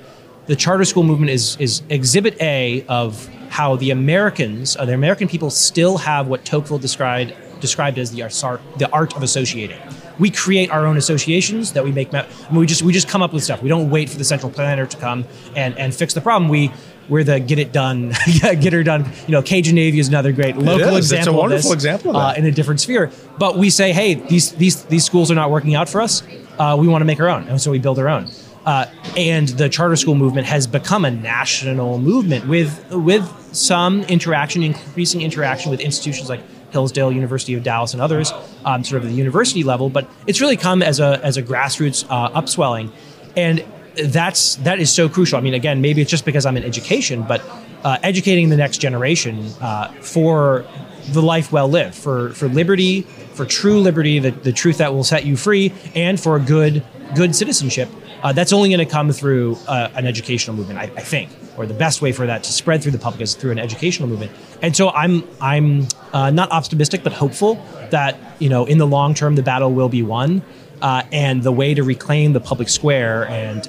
the 0.48 0.56
charter 0.56 0.86
school 0.86 1.04
movement 1.04 1.32
is 1.32 1.58
is 1.60 1.82
exhibit 1.90 2.40
A 2.42 2.86
of 2.88 3.28
how 3.50 3.76
the 3.76 3.92
Americans, 3.92 4.78
uh, 4.78 4.86
the 4.86 4.94
American 4.94 5.28
people, 5.28 5.50
still 5.50 5.98
have 5.98 6.28
what 6.28 6.46
Tocqueville 6.46 6.80
described 6.80 7.34
described 7.60 8.00
as 8.00 8.12
the 8.12 8.24
art, 8.24 8.62
the 8.78 8.90
art 8.92 9.16
of 9.16 9.24
associating. 9.24 9.80
We 10.20 10.30
create 10.30 10.70
our 10.72 10.86
own 10.86 10.98
associations 10.98 11.74
that 11.74 11.84
we 11.84 11.92
make. 11.92 12.14
I 12.14 12.28
mean, 12.50 12.60
we 12.60 12.66
just 12.66 12.82
we 12.82 12.94
just 12.94 13.08
come 13.08 13.22
up 13.22 13.34
with 13.34 13.44
stuff. 13.44 13.62
We 13.62 13.70
don't 13.70 13.90
wait 13.90 14.10
for 14.10 14.18
the 14.18 14.24
central 14.24 14.52
planner 14.52 14.86
to 14.86 14.98
come 14.98 15.26
and 15.56 15.78
and 15.78 15.94
fix 15.94 16.14
the 16.14 16.22
problem. 16.22 16.50
We 16.50 16.72
we're 17.10 17.24
the 17.24 17.40
get 17.40 17.60
it 17.60 17.72
done, 17.72 18.14
get 18.42 18.74
her 18.74 18.84
done. 18.84 19.06
You 19.28 19.34
know, 19.34 19.42
Cajun 19.42 19.76
Navy 19.76 20.00
is 20.00 20.08
another 20.08 20.32
great 20.32 20.58
local 20.58 20.96
example. 20.96 21.18
It's 21.18 21.28
a 21.28 21.34
wonderful 21.34 21.70
this, 21.70 21.74
example 21.74 22.16
uh, 22.16 22.34
in 22.34 22.46
a 22.46 22.52
different 22.52 22.80
sphere. 22.80 23.12
But 23.38 23.58
we 23.58 23.70
say, 23.70 23.94
hey, 23.94 24.16
these 24.16 24.52
these 24.54 24.84
these 24.86 25.06
schools 25.06 25.32
are 25.32 25.36
not 25.36 25.52
working 25.52 25.76
out 25.76 25.90
for 25.90 26.02
us. 26.02 26.24
Uh, 26.60 26.78
we 26.80 26.88
want 26.88 27.02
to 27.02 27.06
make 27.06 27.20
our 27.20 27.30
own, 27.30 27.48
and 27.48 27.60
so 27.60 27.72
we 27.72 27.80
build 27.80 27.98
our 28.00 28.10
own. 28.10 28.28
Uh, 28.66 28.86
and 29.18 29.50
the 29.50 29.68
charter 29.70 29.96
school 29.96 30.16
movement 30.16 30.46
has 30.46 30.68
become 30.68 31.04
a 31.04 31.12
national 31.12 31.98
movement 31.98 32.48
with 32.48 32.92
with 32.92 33.28
some 33.54 34.04
interaction, 34.04 34.62
increasing 34.62 35.22
interaction 35.22 35.72
with 35.72 35.80
institutions 35.80 36.30
like 36.30 36.42
Hillsdale, 36.72 37.12
University 37.12 37.54
of 37.54 37.64
Dallas, 37.64 37.94
and 37.94 38.02
others, 38.02 38.32
um, 38.64 38.84
sort 38.84 39.02
of 39.02 39.10
the 39.10 39.16
university 39.16 39.64
level. 39.64 39.90
But 39.90 40.10
it's 40.28 40.42
really 40.42 40.58
come 40.58 40.82
as 40.82 41.00
a 41.00 41.20
as 41.24 41.38
a 41.38 41.44
grassroots 41.44 42.06
uh, 42.10 42.40
upswelling, 42.40 42.92
and 43.36 43.64
that's 43.96 44.56
that 44.58 44.80
is 44.80 44.92
so 44.92 45.10
crucial. 45.10 45.38
I 45.38 45.42
mean, 45.42 45.54
again, 45.54 45.82
maybe 45.82 46.02
it's 46.02 46.12
just 46.12 46.26
because 46.26 46.46
I'm 46.46 46.58
in 46.58 46.64
education, 46.64 47.24
but 47.24 47.42
uh, 47.84 47.98
educating 48.04 48.50
the 48.50 48.58
next 48.58 48.78
generation 48.78 49.46
uh, 49.60 49.92
for 50.02 50.66
the 51.10 51.22
life 51.22 51.52
well 51.52 51.68
lived, 51.68 51.96
for 51.96 52.30
for 52.34 52.48
liberty, 52.48 53.02
for 53.34 53.46
true 53.46 53.80
liberty, 53.80 54.20
the, 54.20 54.32
the 54.32 54.52
truth 54.52 54.78
that 54.78 54.94
will 54.94 55.04
set 55.04 55.26
you 55.26 55.36
free, 55.36 55.74
and 55.96 56.20
for 56.20 56.40
good 56.40 56.84
good 57.16 57.36
citizenship. 57.36 57.90
Uh, 58.24 58.32
that's 58.32 58.54
only 58.54 58.70
going 58.70 58.80
to 58.80 58.86
come 58.86 59.12
through 59.12 59.58
uh, 59.68 59.90
an 59.96 60.06
educational 60.06 60.56
movement, 60.56 60.80
I, 60.80 60.84
I, 60.84 61.02
think, 61.02 61.30
or 61.58 61.66
the 61.66 61.74
best 61.74 62.02
way 62.02 62.12
for 62.12 62.28
that 62.28 62.44
to 62.44 62.52
spread 62.52 62.84
through 62.84 62.92
the 62.92 63.00
public 63.00 63.22
is 63.22 63.34
through 63.34 63.52
an 63.52 63.60
educational 63.60 64.08
movement. 64.08 64.32
And 64.62 64.76
so 64.76 64.90
I'm 64.90 65.28
I'm 65.40 65.88
uh, 66.14 66.30
not 66.30 66.52
optimistic, 66.52 67.04
but 67.04 67.14
hopeful 67.14 67.64
that 67.90 68.18
you 68.40 68.50
know 68.50 68.66
in 68.66 68.78
the 68.78 68.88
long 68.88 69.14
term 69.14 69.36
the 69.36 69.44
battle 69.44 69.74
will 69.74 69.90
be 69.90 70.04
won. 70.04 70.42
Uh, 70.82 71.04
and 71.12 71.44
the 71.44 71.52
way 71.52 71.76
to 71.76 71.84
reclaim 71.84 72.34
the 72.34 72.40
public 72.40 72.68
square 72.68 73.28
and 73.28 73.66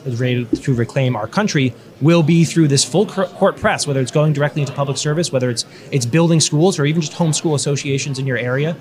to 0.62 0.74
reclaim 0.74 1.14
our 1.14 1.26
country 1.26 1.74
will 2.00 2.22
be 2.22 2.42
through 2.42 2.66
this 2.66 2.82
full 2.86 3.04
court 3.04 3.58
press, 3.58 3.86
whether 3.86 4.00
it's 4.00 4.10
going 4.10 4.32
directly 4.32 4.62
into 4.62 4.72
public 4.72 4.96
service, 4.96 5.30
whether 5.30 5.50
it's 5.50 5.66
it's 5.90 6.06
building 6.06 6.40
schools 6.40 6.78
or 6.78 6.86
even 6.86 7.02
just 7.02 7.12
homeschool 7.12 7.54
associations 7.54 8.18
in 8.18 8.26
your 8.26 8.38
area. 8.38 8.74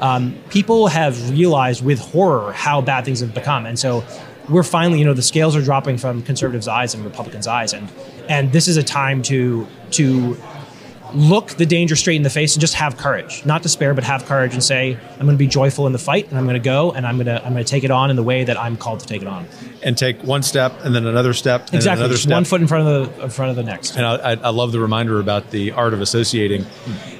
Um, 0.00 0.34
people 0.48 0.86
have 0.88 1.30
realized 1.30 1.84
with 1.84 1.98
horror 1.98 2.52
how 2.52 2.80
bad 2.80 3.04
things 3.04 3.20
have 3.20 3.34
become, 3.34 3.66
and 3.66 3.78
so 3.78 4.02
we're 4.48 4.62
finally, 4.62 4.98
you 4.98 5.04
know, 5.04 5.14
the 5.14 5.22
scales 5.22 5.56
are 5.56 5.62
dropping 5.62 5.98
from 5.98 6.22
conservatives' 6.22 6.68
eyes 6.68 6.94
and 6.94 7.04
Republicans' 7.04 7.46
eyes, 7.46 7.72
and 7.72 7.90
and 8.28 8.52
this 8.52 8.68
is 8.68 8.76
a 8.76 8.82
time 8.82 9.22
to 9.22 9.66
to 9.92 10.36
look 11.14 11.48
the 11.50 11.66
danger 11.66 11.96
straight 11.96 12.16
in 12.16 12.22
the 12.22 12.30
face 12.30 12.54
and 12.54 12.60
just 12.60 12.74
have 12.74 12.96
courage, 12.96 13.44
not 13.46 13.62
despair, 13.62 13.94
but 13.94 14.04
have 14.04 14.24
courage 14.26 14.52
and 14.52 14.62
say, 14.62 14.98
I'm 15.12 15.26
going 15.26 15.36
to 15.36 15.36
be 15.36 15.46
joyful 15.46 15.86
in 15.86 15.92
the 15.92 15.98
fight 15.98 16.28
and 16.28 16.38
I'm 16.38 16.44
going 16.44 16.54
to 16.54 16.64
go 16.64 16.92
and 16.92 17.06
I'm 17.06 17.16
going 17.16 17.26
to, 17.26 17.44
I'm 17.44 17.52
going 17.52 17.64
to 17.64 17.70
take 17.70 17.84
it 17.84 17.90
on 17.90 18.10
in 18.10 18.16
the 18.16 18.22
way 18.22 18.44
that 18.44 18.58
I'm 18.58 18.76
called 18.76 19.00
to 19.00 19.06
take 19.06 19.22
it 19.22 19.28
on. 19.28 19.46
And 19.82 19.96
take 19.96 20.22
one 20.22 20.42
step 20.42 20.72
and 20.82 20.94
then 20.94 21.06
another 21.06 21.32
step. 21.32 21.66
And 21.66 21.76
exactly. 21.76 22.04
Another 22.04 22.16
step. 22.16 22.32
One 22.32 22.44
foot 22.44 22.60
in 22.60 22.66
front 22.66 22.88
of 22.88 23.16
the, 23.16 23.24
in 23.24 23.30
front 23.30 23.50
of 23.50 23.56
the 23.56 23.62
next. 23.62 23.96
And 23.96 24.04
I, 24.04 24.32
I 24.32 24.50
love 24.50 24.72
the 24.72 24.80
reminder 24.80 25.20
about 25.20 25.50
the 25.50 25.72
art 25.72 25.94
of 25.94 26.00
associating. 26.00 26.66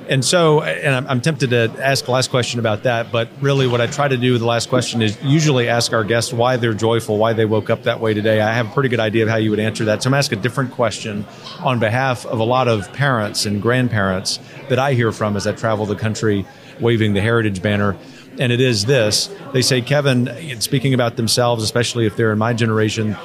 And 0.08 0.22
so, 0.22 0.62
and 0.62 1.08
I'm, 1.08 1.20
tempted 1.22 1.50
to 1.50 1.72
ask 1.82 2.04
the 2.04 2.10
last 2.10 2.28
question 2.30 2.60
about 2.60 2.82
that, 2.82 3.10
but 3.10 3.28
really 3.40 3.66
what 3.66 3.80
I 3.80 3.86
try 3.86 4.06
to 4.06 4.16
do 4.18 4.32
with 4.32 4.42
the 4.42 4.46
last 4.46 4.68
question 4.68 5.00
is 5.00 5.16
usually 5.22 5.68
ask 5.68 5.94
our 5.94 6.04
guests 6.04 6.32
why 6.32 6.58
they're 6.58 6.74
joyful, 6.74 7.16
why 7.16 7.32
they 7.32 7.46
woke 7.46 7.70
up 7.70 7.84
that 7.84 8.00
way 8.00 8.12
today. 8.12 8.42
I 8.42 8.52
have 8.52 8.70
a 8.70 8.74
pretty 8.74 8.90
good 8.90 9.00
idea 9.00 9.22
of 9.22 9.30
how 9.30 9.36
you 9.36 9.50
would 9.50 9.60
answer 9.60 9.86
that. 9.86 10.02
So 10.02 10.08
I'm 10.08 10.12
going 10.12 10.22
to 10.22 10.26
ask 10.26 10.32
a 10.32 10.36
different 10.36 10.72
question 10.72 11.24
on 11.60 11.78
behalf 11.78 12.26
of 12.26 12.40
a 12.40 12.44
lot 12.44 12.68
of 12.68 12.92
parents 12.92 13.46
and 13.46 13.62
grandparents 13.62 14.38
that 14.68 14.78
I 14.78 14.92
hear 14.92 15.10
from 15.10 15.36
as 15.36 15.46
I 15.46 15.52
travel 15.52 15.86
the 15.86 15.96
country 15.96 16.44
waving 16.80 17.14
the 17.14 17.22
heritage 17.22 17.62
banner. 17.62 17.96
And 18.38 18.52
it 18.52 18.60
is 18.60 18.84
this 18.84 19.34
they 19.52 19.62
say, 19.62 19.80
Kevin, 19.80 20.60
speaking 20.60 20.92
about 20.92 21.16
themselves, 21.16 21.62
especially 21.62 22.04
if 22.04 22.16
they're 22.16 22.32
in 22.32 22.38
my 22.38 22.52
generation, 22.52 23.16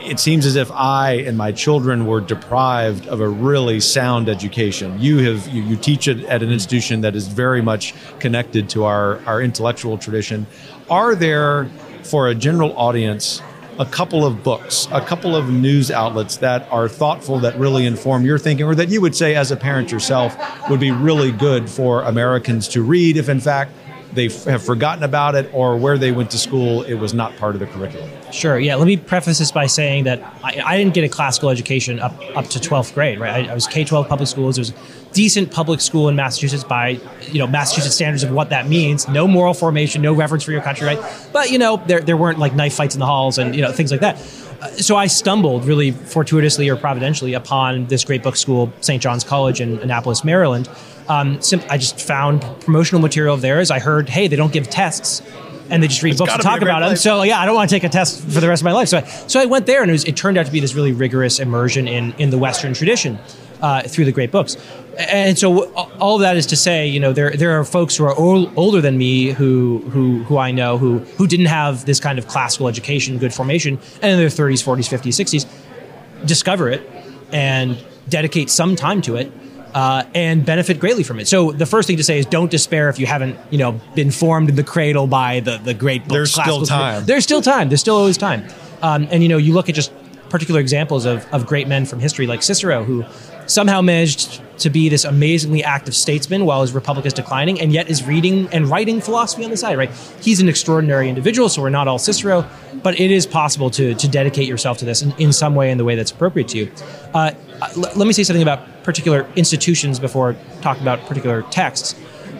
it 0.00 0.18
seems 0.18 0.46
as 0.46 0.56
if 0.56 0.70
I 0.72 1.12
and 1.12 1.36
my 1.36 1.52
children 1.52 2.06
were 2.06 2.20
deprived 2.20 3.06
of 3.06 3.20
a 3.20 3.28
really 3.28 3.80
sound 3.80 4.28
education. 4.28 4.96
You 5.00 5.18
have 5.18 5.46
you, 5.48 5.62
you 5.62 5.76
teach 5.76 6.08
it 6.08 6.24
at 6.24 6.42
an 6.42 6.50
institution 6.50 7.02
that 7.02 7.14
is 7.14 7.28
very 7.28 7.62
much 7.62 7.94
connected 8.18 8.68
to 8.70 8.84
our, 8.84 9.24
our 9.26 9.40
intellectual 9.40 9.98
tradition. 9.98 10.46
Are 10.90 11.14
there 11.14 11.70
for 12.02 12.28
a 12.28 12.34
general 12.34 12.76
audience 12.76 13.42
a 13.78 13.86
couple 13.86 14.26
of 14.26 14.42
books, 14.42 14.88
a 14.90 15.00
couple 15.00 15.36
of 15.36 15.48
news 15.50 15.90
outlets 15.90 16.38
that 16.38 16.66
are 16.72 16.88
thoughtful, 16.88 17.38
that 17.38 17.56
really 17.58 17.86
inform 17.86 18.24
your 18.24 18.36
thinking, 18.36 18.66
or 18.66 18.74
that 18.74 18.88
you 18.88 19.00
would 19.00 19.14
say 19.14 19.36
as 19.36 19.52
a 19.52 19.56
parent 19.56 19.92
yourself 19.92 20.36
would 20.68 20.80
be 20.80 20.90
really 20.90 21.30
good 21.30 21.70
for 21.70 22.02
Americans 22.02 22.66
to 22.66 22.82
read 22.82 23.16
if, 23.16 23.28
in 23.28 23.38
fact, 23.38 23.70
they 24.12 24.28
have 24.28 24.62
forgotten 24.62 25.04
about 25.04 25.34
it 25.34 25.50
or 25.52 25.76
where 25.76 25.98
they 25.98 26.12
went 26.12 26.30
to 26.30 26.38
school, 26.38 26.82
it 26.82 26.94
was 26.94 27.14
not 27.14 27.36
part 27.36 27.54
of 27.54 27.60
the 27.60 27.66
curriculum. 27.66 28.10
Sure. 28.32 28.58
Yeah. 28.58 28.76
Let 28.76 28.86
me 28.86 28.96
preface 28.96 29.38
this 29.38 29.52
by 29.52 29.66
saying 29.66 30.04
that 30.04 30.20
I, 30.42 30.62
I 30.64 30.78
didn't 30.78 30.94
get 30.94 31.04
a 31.04 31.08
classical 31.08 31.50
education 31.50 32.00
up, 32.00 32.14
up 32.36 32.46
to 32.48 32.58
12th 32.58 32.94
grade, 32.94 33.18
right? 33.20 33.46
I, 33.46 33.50
I 33.50 33.54
was 33.54 33.66
K 33.66 33.84
12 33.84 34.08
public 34.08 34.28
schools. 34.28 34.58
It 34.58 34.62
was 34.62 34.72
decent 35.12 35.50
public 35.50 35.80
school 35.80 36.08
in 36.08 36.16
Massachusetts 36.16 36.64
by 36.64 37.00
you 37.30 37.38
know 37.38 37.46
Massachusetts 37.46 37.94
standards 37.94 38.22
of 38.22 38.30
what 38.30 38.50
that 38.50 38.68
means. 38.68 39.08
No 39.08 39.26
moral 39.26 39.54
formation, 39.54 40.02
no 40.02 40.12
reverence 40.12 40.44
for 40.44 40.52
your 40.52 40.62
country, 40.62 40.86
right? 40.86 40.98
But 41.32 41.50
you 41.50 41.58
know 41.58 41.82
there 41.86 42.00
there 42.00 42.16
weren't 42.16 42.38
like 42.38 42.54
knife 42.54 42.74
fights 42.74 42.94
in 42.94 43.00
the 43.00 43.06
halls 43.06 43.38
and 43.38 43.54
you 43.54 43.62
know 43.62 43.72
things 43.72 43.90
like 43.90 44.00
that. 44.00 44.16
Uh, 44.60 44.68
so 44.70 44.96
I 44.96 45.06
stumbled 45.06 45.64
really 45.64 45.92
fortuitously 45.92 46.68
or 46.68 46.76
providentially 46.76 47.34
upon 47.34 47.86
this 47.86 48.04
great 48.04 48.22
book 48.22 48.36
school, 48.36 48.72
St. 48.80 49.02
John's 49.02 49.24
College 49.24 49.60
in 49.60 49.78
Annapolis, 49.78 50.24
Maryland. 50.24 50.68
Um, 51.08 51.40
I 51.70 51.78
just 51.78 52.00
found 52.00 52.42
promotional 52.60 53.00
material 53.00 53.34
of 53.34 53.40
theirs. 53.40 53.70
I 53.70 53.78
heard, 53.78 54.08
hey, 54.08 54.28
they 54.28 54.36
don't 54.36 54.52
give 54.52 54.68
tests 54.68 55.22
and 55.70 55.82
they 55.82 55.88
just 55.88 56.02
read 56.02 56.10
it's 56.10 56.20
books 56.20 56.32
and 56.32 56.42
talk 56.42 56.62
about 56.62 56.80
them. 56.80 56.96
So 56.96 57.22
yeah, 57.22 57.40
I 57.40 57.46
don't 57.46 57.54
want 57.54 57.70
to 57.70 57.74
take 57.74 57.84
a 57.84 57.88
test 57.88 58.22
for 58.22 58.40
the 58.40 58.48
rest 58.48 58.62
of 58.62 58.64
my 58.64 58.72
life. 58.72 58.88
So 58.88 58.98
I, 58.98 59.02
so 59.04 59.40
I 59.40 59.46
went 59.46 59.66
there, 59.66 59.82
and 59.82 59.90
it, 59.90 59.92
was, 59.92 60.04
it 60.04 60.16
turned 60.16 60.38
out 60.38 60.46
to 60.46 60.52
be 60.52 60.60
this 60.60 60.74
really 60.74 60.92
rigorous 60.92 61.38
immersion 61.38 61.88
in 61.88 62.12
in 62.18 62.30
the 62.30 62.38
Western 62.38 62.74
tradition 62.74 63.18
uh, 63.60 63.82
through 63.82 64.04
the 64.04 64.12
great 64.12 64.30
books. 64.30 64.56
And 64.98 65.38
so 65.38 65.70
all 65.72 66.16
of 66.16 66.22
that 66.22 66.36
is 66.36 66.46
to 66.46 66.56
say, 66.56 66.88
you 66.88 67.00
know, 67.00 67.12
there 67.12 67.30
there 67.30 67.58
are 67.58 67.64
folks 67.64 67.96
who 67.96 68.04
are 68.04 68.14
old, 68.14 68.52
older 68.56 68.80
than 68.80 68.98
me 68.98 69.30
who 69.30 69.78
who 69.90 70.24
who 70.24 70.38
I 70.38 70.50
know 70.50 70.78
who 70.78 70.98
who 70.98 71.26
didn't 71.26 71.46
have 71.46 71.84
this 71.84 72.00
kind 72.00 72.18
of 72.18 72.26
classical 72.26 72.68
education, 72.68 73.18
good 73.18 73.34
formation, 73.34 73.78
and 74.02 74.12
in 74.12 74.18
their 74.18 74.28
30s, 74.28 74.64
40s, 74.64 74.88
50s, 74.88 75.44
60s, 75.44 76.26
discover 76.26 76.68
it 76.68 76.88
and 77.30 77.78
dedicate 78.08 78.50
some 78.50 78.74
time 78.74 79.02
to 79.02 79.16
it 79.16 79.30
uh, 79.78 80.02
and 80.12 80.44
benefit 80.44 80.80
greatly 80.80 81.04
from 81.04 81.20
it. 81.20 81.28
So 81.28 81.52
the 81.52 81.64
first 81.64 81.86
thing 81.86 81.98
to 81.98 82.02
say 82.02 82.18
is 82.18 82.26
don't 82.26 82.50
despair 82.50 82.88
if 82.88 82.98
you 82.98 83.06
haven't, 83.06 83.38
you 83.50 83.58
know, 83.58 83.80
been 83.94 84.10
formed 84.10 84.48
in 84.48 84.56
the 84.56 84.64
cradle 84.64 85.06
by 85.06 85.38
the 85.38 85.58
the 85.58 85.72
great 85.72 86.02
books. 86.02 86.12
There's 86.12 86.32
still 86.32 86.66
time. 86.66 87.04
There's 87.04 87.22
still 87.22 87.40
time. 87.40 87.68
There's 87.68 87.80
still 87.80 87.96
always 87.96 88.18
time. 88.18 88.42
Um, 88.82 89.06
and 89.12 89.22
you 89.22 89.28
know, 89.28 89.36
you 89.36 89.52
look 89.54 89.68
at 89.68 89.76
just 89.76 89.92
particular 90.30 90.58
examples 90.58 91.04
of, 91.04 91.24
of 91.32 91.46
great 91.46 91.68
men 91.68 91.86
from 91.86 92.00
history 92.00 92.26
like 92.26 92.42
Cicero, 92.42 92.82
who 92.82 93.04
somehow 93.46 93.80
managed 93.80 94.42
to 94.58 94.70
be 94.70 94.88
this 94.88 95.04
amazingly 95.04 95.62
active 95.64 95.94
statesman 95.94 96.44
while 96.44 96.60
his 96.62 96.72
republic 96.72 97.06
is 97.06 97.12
declining, 97.12 97.60
and 97.60 97.72
yet 97.72 97.88
is 97.88 98.04
reading 98.04 98.48
and 98.52 98.68
writing 98.68 99.00
philosophy 99.00 99.44
on 99.44 99.50
the 99.50 99.56
side. 99.56 99.78
Right? 99.78 99.90
He's 100.20 100.40
an 100.40 100.48
extraordinary 100.48 101.08
individual, 101.08 101.48
so 101.48 101.62
we're 101.62 101.70
not 101.70 101.88
all 101.88 101.98
Cicero, 101.98 102.48
but 102.82 102.98
it 102.98 103.10
is 103.10 103.26
possible 103.26 103.70
to 103.70 103.94
to 103.94 104.08
dedicate 104.08 104.48
yourself 104.48 104.78
to 104.78 104.84
this 104.84 105.02
in, 105.02 105.12
in 105.18 105.32
some 105.32 105.54
way 105.54 105.70
in 105.70 105.78
the 105.78 105.84
way 105.84 105.94
that's 105.94 106.10
appropriate 106.10 106.48
to 106.48 106.58
you. 106.58 106.72
Uh, 107.14 107.32
l- 107.76 107.92
let 107.96 108.06
me 108.06 108.12
say 108.12 108.22
something 108.22 108.42
about 108.42 108.84
particular 108.84 109.28
institutions 109.36 109.98
before 109.98 110.36
talking 110.62 110.82
about 110.82 111.00
particular 111.06 111.42
texts. 111.50 111.94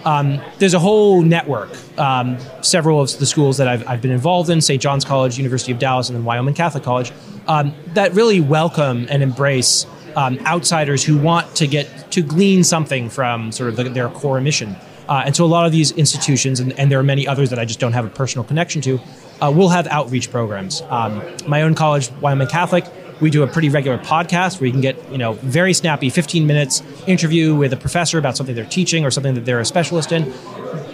Um, 0.05 0.41
there's 0.59 0.75
a 0.75 0.79
whole 0.79 1.23
network. 1.23 1.71
Um, 1.99 2.39
several 2.63 3.01
of 3.01 3.19
the 3.19 3.27
schools 3.27 3.57
that 3.59 3.69
I've, 3.69 3.87
I've, 3.87 4.01
been 4.01 4.11
involved 4.13 4.49
in, 4.49 4.61
St. 4.61 4.81
John's 4.81 5.05
College, 5.05 5.37
University 5.37 5.73
of 5.73 5.79
Dallas, 5.79 6.09
and 6.09 6.17
then 6.17 6.25
Wyoming 6.25 6.55
Catholic 6.55 6.85
College, 6.85 7.13
um, 7.47 7.75
that 7.95 8.15
really 8.15 8.41
welcome 8.41 9.07
and 9.11 9.23
embrace 9.23 9.87
um, 10.17 10.39
outsiders 10.47 11.05
who 11.05 11.19
want 11.19 11.55
to 11.57 11.67
get 11.67 12.11
to 12.13 12.23
glean 12.23 12.65
something 12.65 13.09
from 13.11 13.53
sort 13.53 13.71
of 13.71 13.77
the, 13.77 13.85
their 13.85 14.09
core 14.09 14.41
mission. 14.41 14.77
Uh, 15.09 15.23
and 15.25 15.35
so 15.35 15.45
a 15.45 15.47
lot 15.47 15.65
of 15.65 15.73
these 15.73 15.91
institutions, 15.93 16.61
and, 16.61 16.79
and, 16.79 16.93
there 16.93 16.99
are 16.99 17.05
many 17.05 17.27
others 17.27 17.49
that 17.49 17.59
I 17.59 17.65
just 17.65 17.81
don't 17.81 17.95
have 17.95 18.05
a 18.05 18.11
personal 18.11 18.45
connection 18.45 18.83
to, 18.83 19.01
uh, 19.41 19.51
will 19.51 19.71
have 19.71 19.87
outreach 19.87 20.31
programs. 20.31 20.83
Um, 20.91 21.23
my 21.47 21.63
own 21.63 21.75
college, 21.75 22.11
Wyoming 22.21 22.49
Catholic, 22.49 22.85
we 23.21 23.31
do 23.31 23.43
a 23.43 23.47
pretty 23.47 23.69
regular 23.69 23.99
podcast 23.99 24.61
where 24.61 24.67
you 24.67 24.73
can 24.73 24.81
get, 24.81 25.11
you 25.11 25.19
know, 25.19 25.33
very 25.35 25.75
snappy 25.75 26.11
15 26.11 26.47
minutes 26.47 26.83
interview 27.07 27.55
with 27.55 27.73
a 27.73 27.77
professor 27.77 28.19
about 28.19 28.37
something 28.37 28.55
they're 28.55 28.65
teaching 28.65 29.05
or 29.05 29.11
something 29.11 29.35
that 29.35 29.45
they're 29.45 29.61
a 29.61 29.65
specialist 29.65 30.13
in. 30.13 30.33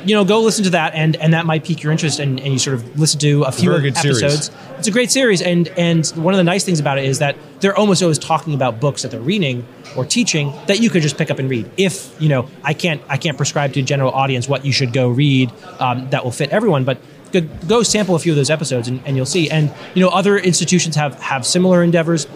You 0.06 0.14
know, 0.14 0.24
go 0.24 0.40
listen 0.40 0.64
to 0.64 0.70
that, 0.70 0.94
and, 0.94 1.16
and 1.16 1.32
that 1.32 1.46
might 1.46 1.64
pique 1.64 1.82
your 1.82 1.90
interest, 1.90 2.18
and, 2.18 2.38
and 2.38 2.52
you 2.52 2.58
sort 2.58 2.74
of 2.74 2.98
listen 2.98 3.18
to 3.20 3.44
a 3.44 3.52
few 3.52 3.74
episodes. 3.74 4.18
Series. 4.18 4.50
It's 4.78 4.87
a 4.87 4.90
great 4.90 5.10
series, 5.10 5.40
and 5.40 5.68
and 5.78 6.06
one 6.08 6.34
of 6.34 6.38
the 6.38 6.44
nice 6.44 6.62
things 6.62 6.78
about 6.78 6.98
it 6.98 7.04
is 7.04 7.20
that 7.20 7.37
they're 7.60 7.76
almost 7.76 8.02
always 8.02 8.18
talking 8.18 8.52
about 8.52 8.80
books 8.80 9.00
that 9.02 9.10
they're 9.10 9.20
reading 9.20 9.66
or 9.96 10.04
teaching 10.04 10.52
that 10.66 10.80
you 10.80 10.90
could 10.90 11.00
just 11.00 11.16
pick 11.16 11.30
up 11.30 11.38
and 11.38 11.48
read. 11.48 11.70
If 11.78 12.14
you 12.20 12.28
know, 12.28 12.48
I 12.62 12.74
can't 12.74 13.00
I 13.08 13.16
can't 13.16 13.38
prescribe 13.38 13.72
to 13.74 13.80
a 13.80 13.82
general 13.82 14.12
audience 14.12 14.46
what 14.46 14.66
you 14.66 14.72
should 14.72 14.92
go 14.92 15.08
read 15.08 15.50
um, 15.78 16.10
that 16.10 16.22
will 16.22 16.32
fit 16.32 16.50
everyone, 16.50 16.84
but 16.84 16.98
go 17.40 17.83
sample 17.83 18.14
a 18.14 18.18
few 18.18 18.33
of 18.33 18.37
those 18.37 18.51
episodes 18.51 18.88
and, 18.88 19.01
and 19.07 19.16
you'll 19.16 19.27
see. 19.27 19.51
And 19.51 19.73
you 19.94 20.03
know, 20.03 20.09
other 20.09 20.38
institutions 20.38 20.97
have 20.97 21.20
have 21.20 21.47
similar 21.47 21.83
endeavors. 21.83 22.27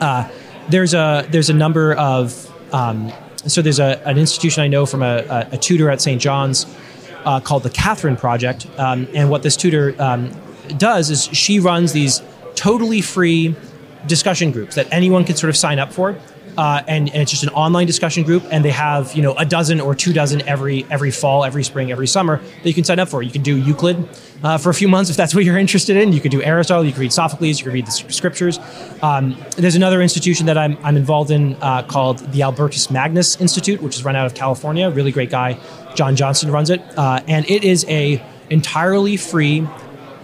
Uh, 0.00 0.28
there's 0.68 0.94
a 0.94 1.26
there's 1.30 1.50
a 1.50 1.54
number 1.54 1.94
of 1.94 2.46
um, 2.72 3.12
so 3.46 3.62
there's 3.62 3.78
a, 3.80 4.00
an 4.06 4.18
institution 4.18 4.62
I 4.62 4.68
know 4.68 4.86
from 4.86 5.02
a, 5.02 5.18
a, 5.18 5.48
a 5.52 5.58
tutor 5.58 5.90
at 5.90 6.00
St. 6.00 6.20
John's 6.20 6.66
uh, 7.24 7.40
called 7.40 7.62
the 7.62 7.70
Catherine 7.70 8.16
Project, 8.16 8.66
um, 8.78 9.08
and 9.14 9.30
what 9.30 9.42
this 9.42 9.56
tutor 9.56 9.94
um, 9.98 10.30
does 10.76 11.10
is 11.10 11.24
she 11.24 11.60
runs 11.60 11.92
these 11.92 12.22
totally 12.54 13.00
free 13.00 13.54
discussion 14.06 14.50
groups 14.50 14.74
that 14.74 14.86
anyone 14.90 15.24
can 15.24 15.36
sort 15.36 15.50
of 15.50 15.56
sign 15.56 15.78
up 15.78 15.92
for. 15.92 16.16
Uh, 16.60 16.84
and, 16.86 17.08
and 17.08 17.22
it's 17.22 17.30
just 17.30 17.42
an 17.42 17.48
online 17.50 17.86
discussion 17.86 18.22
group, 18.22 18.44
and 18.50 18.62
they 18.62 18.70
have 18.70 19.14
you 19.14 19.22
know 19.22 19.32
a 19.36 19.46
dozen 19.46 19.80
or 19.80 19.94
two 19.94 20.12
dozen 20.12 20.46
every 20.46 20.84
every 20.90 21.10
fall, 21.10 21.42
every 21.42 21.64
spring, 21.64 21.90
every 21.90 22.06
summer 22.06 22.36
that 22.36 22.68
you 22.68 22.74
can 22.74 22.84
sign 22.84 22.98
up 22.98 23.08
for. 23.08 23.22
You 23.22 23.30
can 23.30 23.40
do 23.40 23.56
Euclid 23.56 24.06
uh, 24.42 24.58
for 24.58 24.68
a 24.68 24.74
few 24.74 24.86
months 24.94 25.08
if 25.08 25.16
that's 25.16 25.34
what 25.34 25.44
you're 25.44 25.56
interested 25.56 25.96
in. 25.96 26.12
You 26.12 26.20
could 26.20 26.30
do 26.30 26.42
Aristotle, 26.42 26.84
you 26.84 26.92
could 26.92 27.00
read 27.00 27.14
Sophocles, 27.14 27.58
you 27.58 27.64
could 27.64 27.72
read 27.72 27.86
the 27.86 27.90
scriptures. 27.90 28.58
Um, 29.00 29.42
there's 29.56 29.74
another 29.74 30.02
institution 30.02 30.44
that 30.46 30.58
I'm, 30.58 30.76
I'm 30.82 30.98
involved 30.98 31.30
in 31.30 31.56
uh, 31.62 31.82
called 31.84 32.18
the 32.30 32.42
Albertus 32.42 32.90
Magnus 32.90 33.40
Institute, 33.40 33.80
which 33.80 33.96
is 33.96 34.04
run 34.04 34.14
out 34.14 34.26
of 34.26 34.34
California. 34.34 34.90
Really 34.90 35.12
great 35.12 35.30
guy, 35.30 35.58
John 35.94 36.14
johnson 36.14 36.50
runs 36.50 36.68
it, 36.68 36.82
uh, 36.98 37.22
and 37.26 37.48
it 37.48 37.64
is 37.64 37.86
a 37.88 38.22
entirely 38.50 39.16
free 39.16 39.66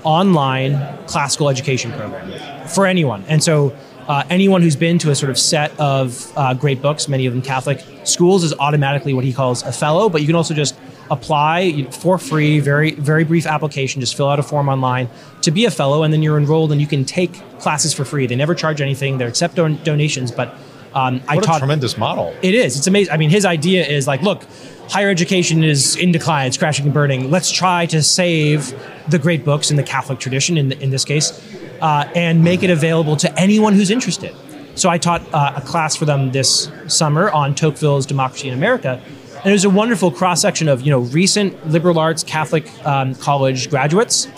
online 0.05 1.07
classical 1.07 1.49
education 1.49 1.93
program 1.93 2.69
for 2.69 2.87
anyone. 2.87 3.25
And 3.27 3.43
so 3.43 3.75
uh, 4.09 4.23
anyone 4.31 4.63
who's 4.63 4.77
been 4.77 4.99
to 4.99 5.11
a 5.11 5.15
sort 5.15 5.31
of 5.31 5.39
set 5.39 5.79
of 5.81 6.33
uh, 6.37 6.55
great 6.55 6.81
books, 6.81 7.09
many 7.09 7.27
of 7.27 7.33
them 7.33 7.43
Catholic 7.43 7.85
schools, 8.05 8.45
is 8.45 8.53
automatically 8.55 9.13
what 9.13 9.25
he 9.25 9.33
calls 9.33 9.63
a 9.63 9.73
fellow. 9.73 10.09
But 10.09 10.21
you 10.21 10.27
can 10.27 10.37
also 10.37 10.55
just 10.55 10.77
apply 11.11 11.87
for 11.91 12.19
free, 12.19 12.61
very 12.61 12.93
very 12.93 13.25
brief 13.25 13.47
application. 13.47 14.01
Just 14.01 14.17
fill 14.17 14.29
out 14.29 14.39
a 14.39 14.43
form 14.43 14.69
online 14.69 15.09
to 15.43 15.51
be 15.51 15.65
a 15.65 15.71
fellow, 15.71 16.03
and 16.03 16.13
then 16.13 16.23
you're 16.23 16.39
enrolled, 16.39 16.73
and 16.73 16.81
you 16.81 16.87
can 16.87 17.05
take 17.05 17.33
classes 17.59 17.93
for 17.93 18.05
free. 18.05 18.27
They 18.27 18.37
never 18.37 18.55
charge 18.55 18.81
anything. 18.81 19.19
They 19.19 19.25
accept 19.25 19.57
don- 19.57 19.83
donations, 19.83 20.31
but 20.31 20.55
um, 20.95 21.21
I 21.29 21.39
taught. 21.39 21.59
tremendous 21.59 21.99
model! 21.99 22.35
It 22.43 22.55
is. 22.55 22.77
It's 22.77 22.87
amazing. 22.87 23.13
I 23.13 23.17
mean, 23.17 23.31
his 23.31 23.45
idea 23.45 23.85
is 23.85 24.07
like, 24.07 24.23
look, 24.23 24.45
higher 24.89 25.11
education 25.11 25.65
is 25.65 25.97
in 25.97 26.13
decline. 26.13 26.47
It's 26.47 26.57
crashing 26.57 26.85
and 26.85 26.95
burning. 26.95 27.31
Let's 27.31 27.51
try 27.51 27.87
to 27.87 28.03
save 28.03 28.73
the 29.09 29.19
great 29.19 29.45
books 29.45 29.71
in 29.71 29.77
the 29.77 29.83
Catholic 29.83 30.21
tradition. 30.21 30.57
In 30.57 30.73
in 30.73 30.91
this 30.91 31.05
case 31.05 31.41
uh, 31.81 32.11
and 32.15 32.43
make 32.43 32.63
it 32.63 32.71
available 32.71 33.17
to 33.17 33.39
anyone 33.39 33.75
who's 33.75 33.91
interested. 33.91 34.35
So 34.75 34.91
I 34.91 34.99
taught 34.99 35.23
uh, 35.33 35.55
a 35.57 35.61
class 35.63 35.97
for 35.97 36.05
them 36.05 36.33
this 36.33 36.71
summer 36.87 37.31
on 37.31 37.55
Tocqueville's 37.55 38.05
Democracy 38.05 38.49
in 38.49 38.55
America, 38.55 39.01
and 39.37 39.47
it 39.47 39.53
was 39.53 39.65
a 39.65 39.71
wonderful 39.71 40.11
cross 40.11 40.43
section 40.43 40.69
of 40.69 40.83
you 40.83 40.91
know 40.91 41.01
recent 41.01 41.69
liberal 41.69 41.99
arts 41.99 42.23
Catholic 42.23 42.67
um, 42.87 43.15
college 43.15 43.71
graduates 43.71 44.29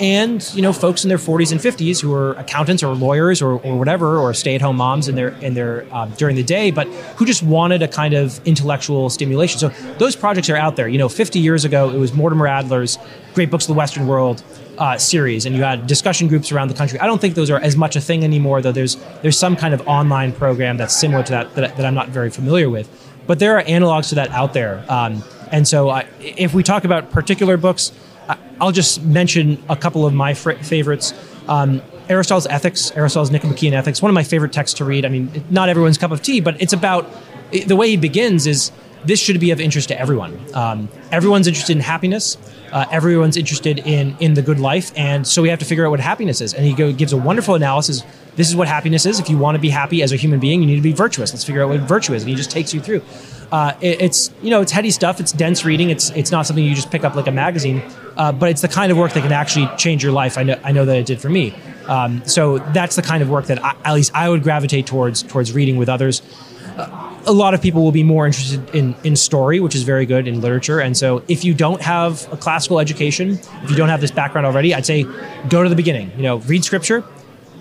and 0.00 0.52
you 0.54 0.62
know 0.62 0.72
folks 0.72 1.04
in 1.04 1.08
their 1.08 1.18
40s 1.18 1.52
and 1.52 1.60
50s 1.60 2.00
who 2.00 2.12
are 2.12 2.32
accountants 2.32 2.82
or 2.82 2.94
lawyers 2.94 3.40
or, 3.40 3.52
or 3.60 3.78
whatever 3.78 4.18
or 4.18 4.34
stay-at-home 4.34 4.76
moms 4.76 5.08
in 5.08 5.14
their 5.14 5.28
in 5.38 5.54
their 5.54 5.86
um, 5.94 6.10
during 6.12 6.36
the 6.36 6.42
day 6.42 6.70
but 6.70 6.86
who 7.16 7.24
just 7.24 7.42
wanted 7.42 7.82
a 7.82 7.88
kind 7.88 8.14
of 8.14 8.40
intellectual 8.46 9.08
stimulation 9.08 9.58
so 9.58 9.68
those 9.98 10.14
projects 10.14 10.50
are 10.50 10.56
out 10.56 10.76
there 10.76 10.88
you 10.88 10.98
know 10.98 11.08
50 11.08 11.38
years 11.38 11.64
ago 11.64 11.88
it 11.90 11.98
was 11.98 12.12
mortimer 12.12 12.46
adler's 12.46 12.98
great 13.34 13.50
books 13.50 13.64
of 13.64 13.68
the 13.68 13.78
western 13.78 14.06
world 14.06 14.42
uh, 14.78 14.98
series, 14.98 15.46
and 15.46 15.56
you 15.56 15.62
had 15.62 15.86
discussion 15.86 16.28
groups 16.28 16.52
around 16.52 16.68
the 16.68 16.74
country. 16.74 16.98
I 16.98 17.06
don't 17.06 17.20
think 17.20 17.34
those 17.34 17.50
are 17.50 17.60
as 17.60 17.76
much 17.76 17.96
a 17.96 18.00
thing 18.00 18.24
anymore, 18.24 18.62
though. 18.62 18.72
There's 18.72 18.96
there's 19.22 19.38
some 19.38 19.56
kind 19.56 19.74
of 19.74 19.86
online 19.88 20.32
program 20.32 20.76
that's 20.76 20.96
similar 20.96 21.22
to 21.24 21.32
that 21.32 21.54
that, 21.54 21.76
that 21.76 21.86
I'm 21.86 21.94
not 21.94 22.08
very 22.08 22.30
familiar 22.30 22.68
with, 22.70 22.88
but 23.26 23.38
there 23.38 23.58
are 23.58 23.62
analogs 23.64 24.10
to 24.10 24.16
that 24.16 24.30
out 24.30 24.52
there. 24.52 24.84
Um, 24.88 25.22
and 25.52 25.66
so, 25.66 26.02
if 26.20 26.54
we 26.54 26.62
talk 26.62 26.84
about 26.84 27.10
particular 27.10 27.56
books, 27.56 27.92
I'll 28.60 28.72
just 28.72 29.02
mention 29.02 29.62
a 29.68 29.76
couple 29.76 30.06
of 30.06 30.14
my 30.14 30.34
fr- 30.34 30.52
favorites. 30.52 31.14
Um, 31.48 31.82
Aristotle's 32.08 32.46
Ethics, 32.46 32.92
Aristotle's 32.92 33.30
Nicomachean 33.30 33.74
Ethics, 33.74 34.00
one 34.00 34.10
of 34.10 34.14
my 34.14 34.22
favorite 34.22 34.52
texts 34.52 34.78
to 34.78 34.84
read. 34.84 35.04
I 35.04 35.08
mean, 35.08 35.44
not 35.50 35.68
everyone's 35.68 35.98
cup 35.98 36.12
of 36.12 36.22
tea, 36.22 36.40
but 36.40 36.60
it's 36.60 36.72
about 36.72 37.10
the 37.50 37.76
way 37.76 37.88
he 37.88 37.96
begins 37.96 38.46
is 38.46 38.70
this 39.06 39.20
should 39.20 39.38
be 39.40 39.50
of 39.50 39.60
interest 39.60 39.88
to 39.88 39.98
everyone. 39.98 40.38
Um, 40.54 40.88
everyone's 41.12 41.46
interested 41.46 41.76
in 41.76 41.82
happiness. 41.82 42.36
Uh, 42.72 42.84
everyone's 42.90 43.36
interested 43.36 43.78
in 43.78 44.16
in 44.20 44.34
the 44.34 44.42
good 44.42 44.58
life, 44.58 44.92
and 44.96 45.26
so 45.26 45.40
we 45.40 45.48
have 45.48 45.60
to 45.60 45.64
figure 45.64 45.86
out 45.86 45.90
what 45.90 46.00
happiness 46.00 46.40
is. 46.40 46.52
And 46.52 46.64
he 46.64 46.74
go, 46.74 46.92
gives 46.92 47.12
a 47.12 47.16
wonderful 47.16 47.54
analysis. 47.54 48.02
This 48.34 48.48
is 48.48 48.56
what 48.56 48.68
happiness 48.68 49.06
is. 49.06 49.18
If 49.20 49.30
you 49.30 49.38
want 49.38 49.54
to 49.54 49.60
be 49.60 49.70
happy 49.70 50.02
as 50.02 50.12
a 50.12 50.16
human 50.16 50.40
being, 50.40 50.60
you 50.60 50.66
need 50.66 50.76
to 50.76 50.82
be 50.82 50.92
virtuous. 50.92 51.32
Let's 51.32 51.44
figure 51.44 51.62
out 51.62 51.70
what 51.70 51.80
virtue 51.80 52.12
is. 52.12 52.22
And 52.22 52.28
he 52.28 52.34
just 52.34 52.50
takes 52.50 52.74
you 52.74 52.80
through. 52.80 53.02
Uh, 53.52 53.74
it, 53.80 54.02
it's 54.02 54.30
you 54.42 54.50
know 54.50 54.60
it's 54.60 54.72
heady 54.72 54.90
stuff. 54.90 55.20
It's 55.20 55.32
dense 55.32 55.64
reading. 55.64 55.90
It's 55.90 56.10
it's 56.10 56.30
not 56.30 56.46
something 56.46 56.64
you 56.64 56.74
just 56.74 56.90
pick 56.90 57.04
up 57.04 57.14
like 57.14 57.28
a 57.28 57.32
magazine, 57.32 57.82
uh, 58.16 58.32
but 58.32 58.50
it's 58.50 58.62
the 58.62 58.68
kind 58.68 58.90
of 58.90 58.98
work 58.98 59.12
that 59.12 59.22
can 59.22 59.32
actually 59.32 59.68
change 59.76 60.02
your 60.02 60.12
life. 60.12 60.36
I 60.36 60.42
know 60.42 60.60
I 60.64 60.72
know 60.72 60.84
that 60.84 60.96
it 60.96 61.06
did 61.06 61.20
for 61.20 61.28
me. 61.28 61.54
Um, 61.86 62.22
so 62.26 62.58
that's 62.58 62.96
the 62.96 63.02
kind 63.02 63.22
of 63.22 63.30
work 63.30 63.46
that 63.46 63.64
I, 63.64 63.76
at 63.84 63.94
least 63.94 64.12
I 64.14 64.28
would 64.28 64.42
gravitate 64.42 64.86
towards 64.86 65.22
towards 65.22 65.52
reading 65.52 65.76
with 65.76 65.88
others. 65.88 66.22
A 67.26 67.32
lot 67.32 67.54
of 67.54 67.62
people 67.62 67.82
will 67.82 67.92
be 67.92 68.04
more 68.04 68.26
interested 68.26 68.74
in, 68.74 68.94
in 69.02 69.16
story, 69.16 69.60
which 69.60 69.74
is 69.74 69.82
very 69.82 70.06
good 70.06 70.28
in 70.28 70.40
literature. 70.40 70.80
And 70.80 70.96
so, 70.96 71.22
if 71.28 71.44
you 71.44 71.54
don't 71.54 71.82
have 71.82 72.30
a 72.32 72.36
classical 72.36 72.78
education, 72.78 73.38
if 73.62 73.70
you 73.70 73.76
don't 73.76 73.88
have 73.88 74.00
this 74.00 74.10
background 74.10 74.46
already, 74.46 74.74
I'd 74.74 74.86
say 74.86 75.04
go 75.48 75.62
to 75.62 75.68
the 75.68 75.76
beginning. 75.76 76.12
You 76.16 76.22
know, 76.22 76.36
read 76.38 76.64
scripture 76.64 77.04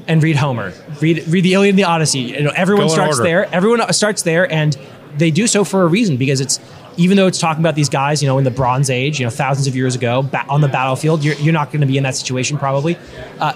and 0.07 0.21
read 0.21 0.35
Homer. 0.35 0.73
Read 1.01 1.27
read 1.27 1.43
the 1.43 1.53
Iliad 1.53 1.71
and 1.71 1.79
the 1.79 1.83
Odyssey. 1.83 2.19
You 2.19 2.43
know, 2.43 2.53
everyone 2.55 2.89
starts 2.89 3.19
there. 3.19 3.45
Everyone 3.53 3.91
starts 3.93 4.21
there, 4.21 4.51
and 4.51 4.77
they 5.17 5.31
do 5.31 5.47
so 5.47 5.63
for 5.63 5.83
a 5.83 5.87
reason 5.87 6.17
because 6.17 6.41
it's 6.41 6.59
even 6.97 7.17
though 7.17 7.27
it's 7.27 7.39
talking 7.39 7.61
about 7.61 7.75
these 7.75 7.89
guys, 7.89 8.21
you 8.21 8.27
know, 8.27 8.37
in 8.37 8.43
the 8.43 8.51
Bronze 8.51 8.89
Age, 8.89 9.19
you 9.19 9.25
know, 9.25 9.29
thousands 9.29 9.67
of 9.67 9.75
years 9.75 9.95
ago, 9.95 10.29
on 10.47 10.61
the 10.61 10.67
battlefield, 10.67 11.23
you're, 11.23 11.35
you're 11.35 11.53
not 11.53 11.71
going 11.71 11.81
to 11.81 11.87
be 11.87 11.97
in 11.97 12.03
that 12.03 12.15
situation 12.15 12.57
probably. 12.57 12.97
Uh, 13.39 13.53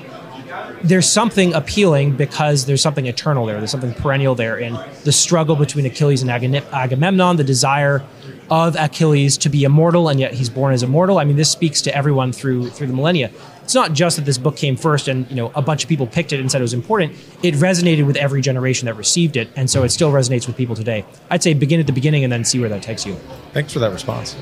there's 0.84 1.10
something 1.10 1.54
appealing 1.54 2.16
because 2.16 2.66
there's 2.66 2.82
something 2.82 3.06
eternal 3.06 3.46
there. 3.46 3.58
There's 3.58 3.72
something 3.72 3.94
perennial 3.94 4.36
there 4.36 4.58
in 4.58 4.78
the 5.04 5.12
struggle 5.12 5.56
between 5.56 5.86
Achilles 5.86 6.22
and 6.22 6.32
Agamemnon, 6.32 7.38
the 7.38 7.44
desire 7.44 8.04
of 8.50 8.76
Achilles 8.76 9.38
to 9.40 9.50
be 9.50 9.64
immortal, 9.64 10.10
and 10.10 10.20
yet 10.20 10.34
he's 10.34 10.50
born 10.50 10.74
as 10.74 10.84
immortal. 10.84 11.20
I 11.20 11.24
mean, 11.24 11.36
this 11.36 11.50
speaks 11.50 11.82
to 11.84 11.96
everyone 11.96 12.32
through 12.32 12.70
through 12.70 12.88
the 12.88 12.94
millennia. 12.94 13.32
It's 13.64 13.76
not 13.76 13.94
just 13.94 14.16
that 14.16 14.26
this 14.26 14.40
book 14.40 14.58
came 14.58 14.76
first 14.76 15.08
and 15.08 15.30
you 15.30 15.36
know 15.36 15.52
a 15.54 15.62
bunch 15.62 15.84
of 15.84 15.90
people 15.90 16.08
picked 16.08 16.34
it 16.34 16.40
and 16.40 16.52
said 16.52 16.60
it 16.60 16.64
was 16.64 16.74
important. 16.74 17.14
It 17.44 17.54
resonated 17.56 18.08
with 18.08 18.18
every 18.18 18.42
generation 18.42 18.88
that 18.88 18.96
received 18.96 19.38
it, 19.38 19.50
and 19.56 19.70
so 19.70 19.84
it 19.84 19.90
still 19.90 20.12
resonates 20.12 20.48
with 20.48 20.58
people 20.58 20.76
today. 20.76 21.06
I'd 21.30 21.44
say 21.44 21.54
begin 21.54 21.80
at 21.80 21.88
the 21.88 21.94
beginning 21.94 22.24
and 22.24 22.34
then 22.34 22.44
see 22.44 22.60
where 22.60 22.70
that 22.70 22.82
takes 22.82 23.06
you. 23.06 23.16
Thanks 23.54 23.74
for 23.74 23.80
that 23.80 23.92
response. 23.92 24.36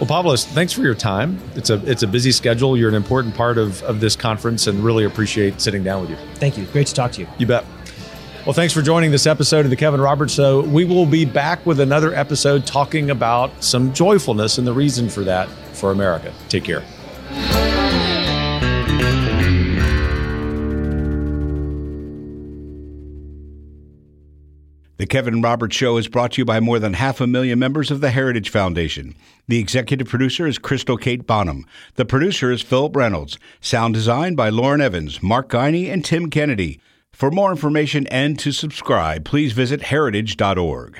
Well, 0.00 0.06
Pavlos, 0.06 0.44
thanks 0.44 0.74
for 0.74 0.82
your 0.82 0.94
time. 0.94 1.40
It's 1.54 1.70
a 1.70 1.82
it's 1.90 2.02
a 2.02 2.06
busy 2.06 2.30
schedule. 2.30 2.76
You're 2.76 2.90
an 2.90 2.94
important 2.94 3.34
part 3.34 3.56
of, 3.56 3.82
of 3.82 4.00
this 4.00 4.14
conference 4.14 4.66
and 4.66 4.84
really 4.84 5.04
appreciate 5.04 5.58
sitting 5.60 5.82
down 5.82 6.02
with 6.02 6.10
you. 6.10 6.16
Thank 6.34 6.58
you. 6.58 6.66
Great 6.66 6.86
to 6.88 6.94
talk 6.94 7.12
to 7.12 7.22
you. 7.22 7.28
You 7.38 7.46
bet. 7.46 7.64
Well, 8.44 8.52
thanks 8.52 8.74
for 8.74 8.82
joining 8.82 9.10
this 9.10 9.26
episode 9.26 9.64
of 9.64 9.70
the 9.70 9.76
Kevin 9.76 10.00
Roberts 10.00 10.34
Show. 10.34 10.60
We 10.60 10.84
will 10.84 11.06
be 11.06 11.24
back 11.24 11.64
with 11.64 11.80
another 11.80 12.14
episode 12.14 12.66
talking 12.66 13.10
about 13.10 13.64
some 13.64 13.92
joyfulness 13.92 14.58
and 14.58 14.66
the 14.66 14.72
reason 14.72 15.08
for 15.08 15.24
that 15.24 15.48
for 15.72 15.90
America. 15.90 16.32
Take 16.48 16.64
care. 16.64 16.84
The 24.98 25.06
Kevin 25.06 25.42
Roberts 25.42 25.76
Show 25.76 25.98
is 25.98 26.08
brought 26.08 26.32
to 26.32 26.40
you 26.40 26.46
by 26.46 26.58
more 26.58 26.78
than 26.78 26.94
half 26.94 27.20
a 27.20 27.26
million 27.26 27.58
members 27.58 27.90
of 27.90 28.00
the 28.00 28.12
Heritage 28.12 28.48
Foundation. 28.48 29.14
The 29.46 29.58
executive 29.58 30.08
producer 30.08 30.46
is 30.46 30.56
Crystal 30.56 30.96
Kate 30.96 31.26
Bonham. 31.26 31.66
The 31.96 32.06
producer 32.06 32.50
is 32.50 32.62
Philip 32.62 32.96
Reynolds. 32.96 33.38
Sound 33.60 33.92
design 33.92 34.36
by 34.36 34.48
Lauren 34.48 34.80
Evans, 34.80 35.22
Mark 35.22 35.50
Guiney, 35.50 35.92
and 35.92 36.02
Tim 36.02 36.30
Kennedy. 36.30 36.80
For 37.12 37.30
more 37.30 37.50
information 37.50 38.06
and 38.06 38.38
to 38.38 38.52
subscribe, 38.52 39.26
please 39.26 39.52
visit 39.52 39.82
heritage.org. 39.82 40.98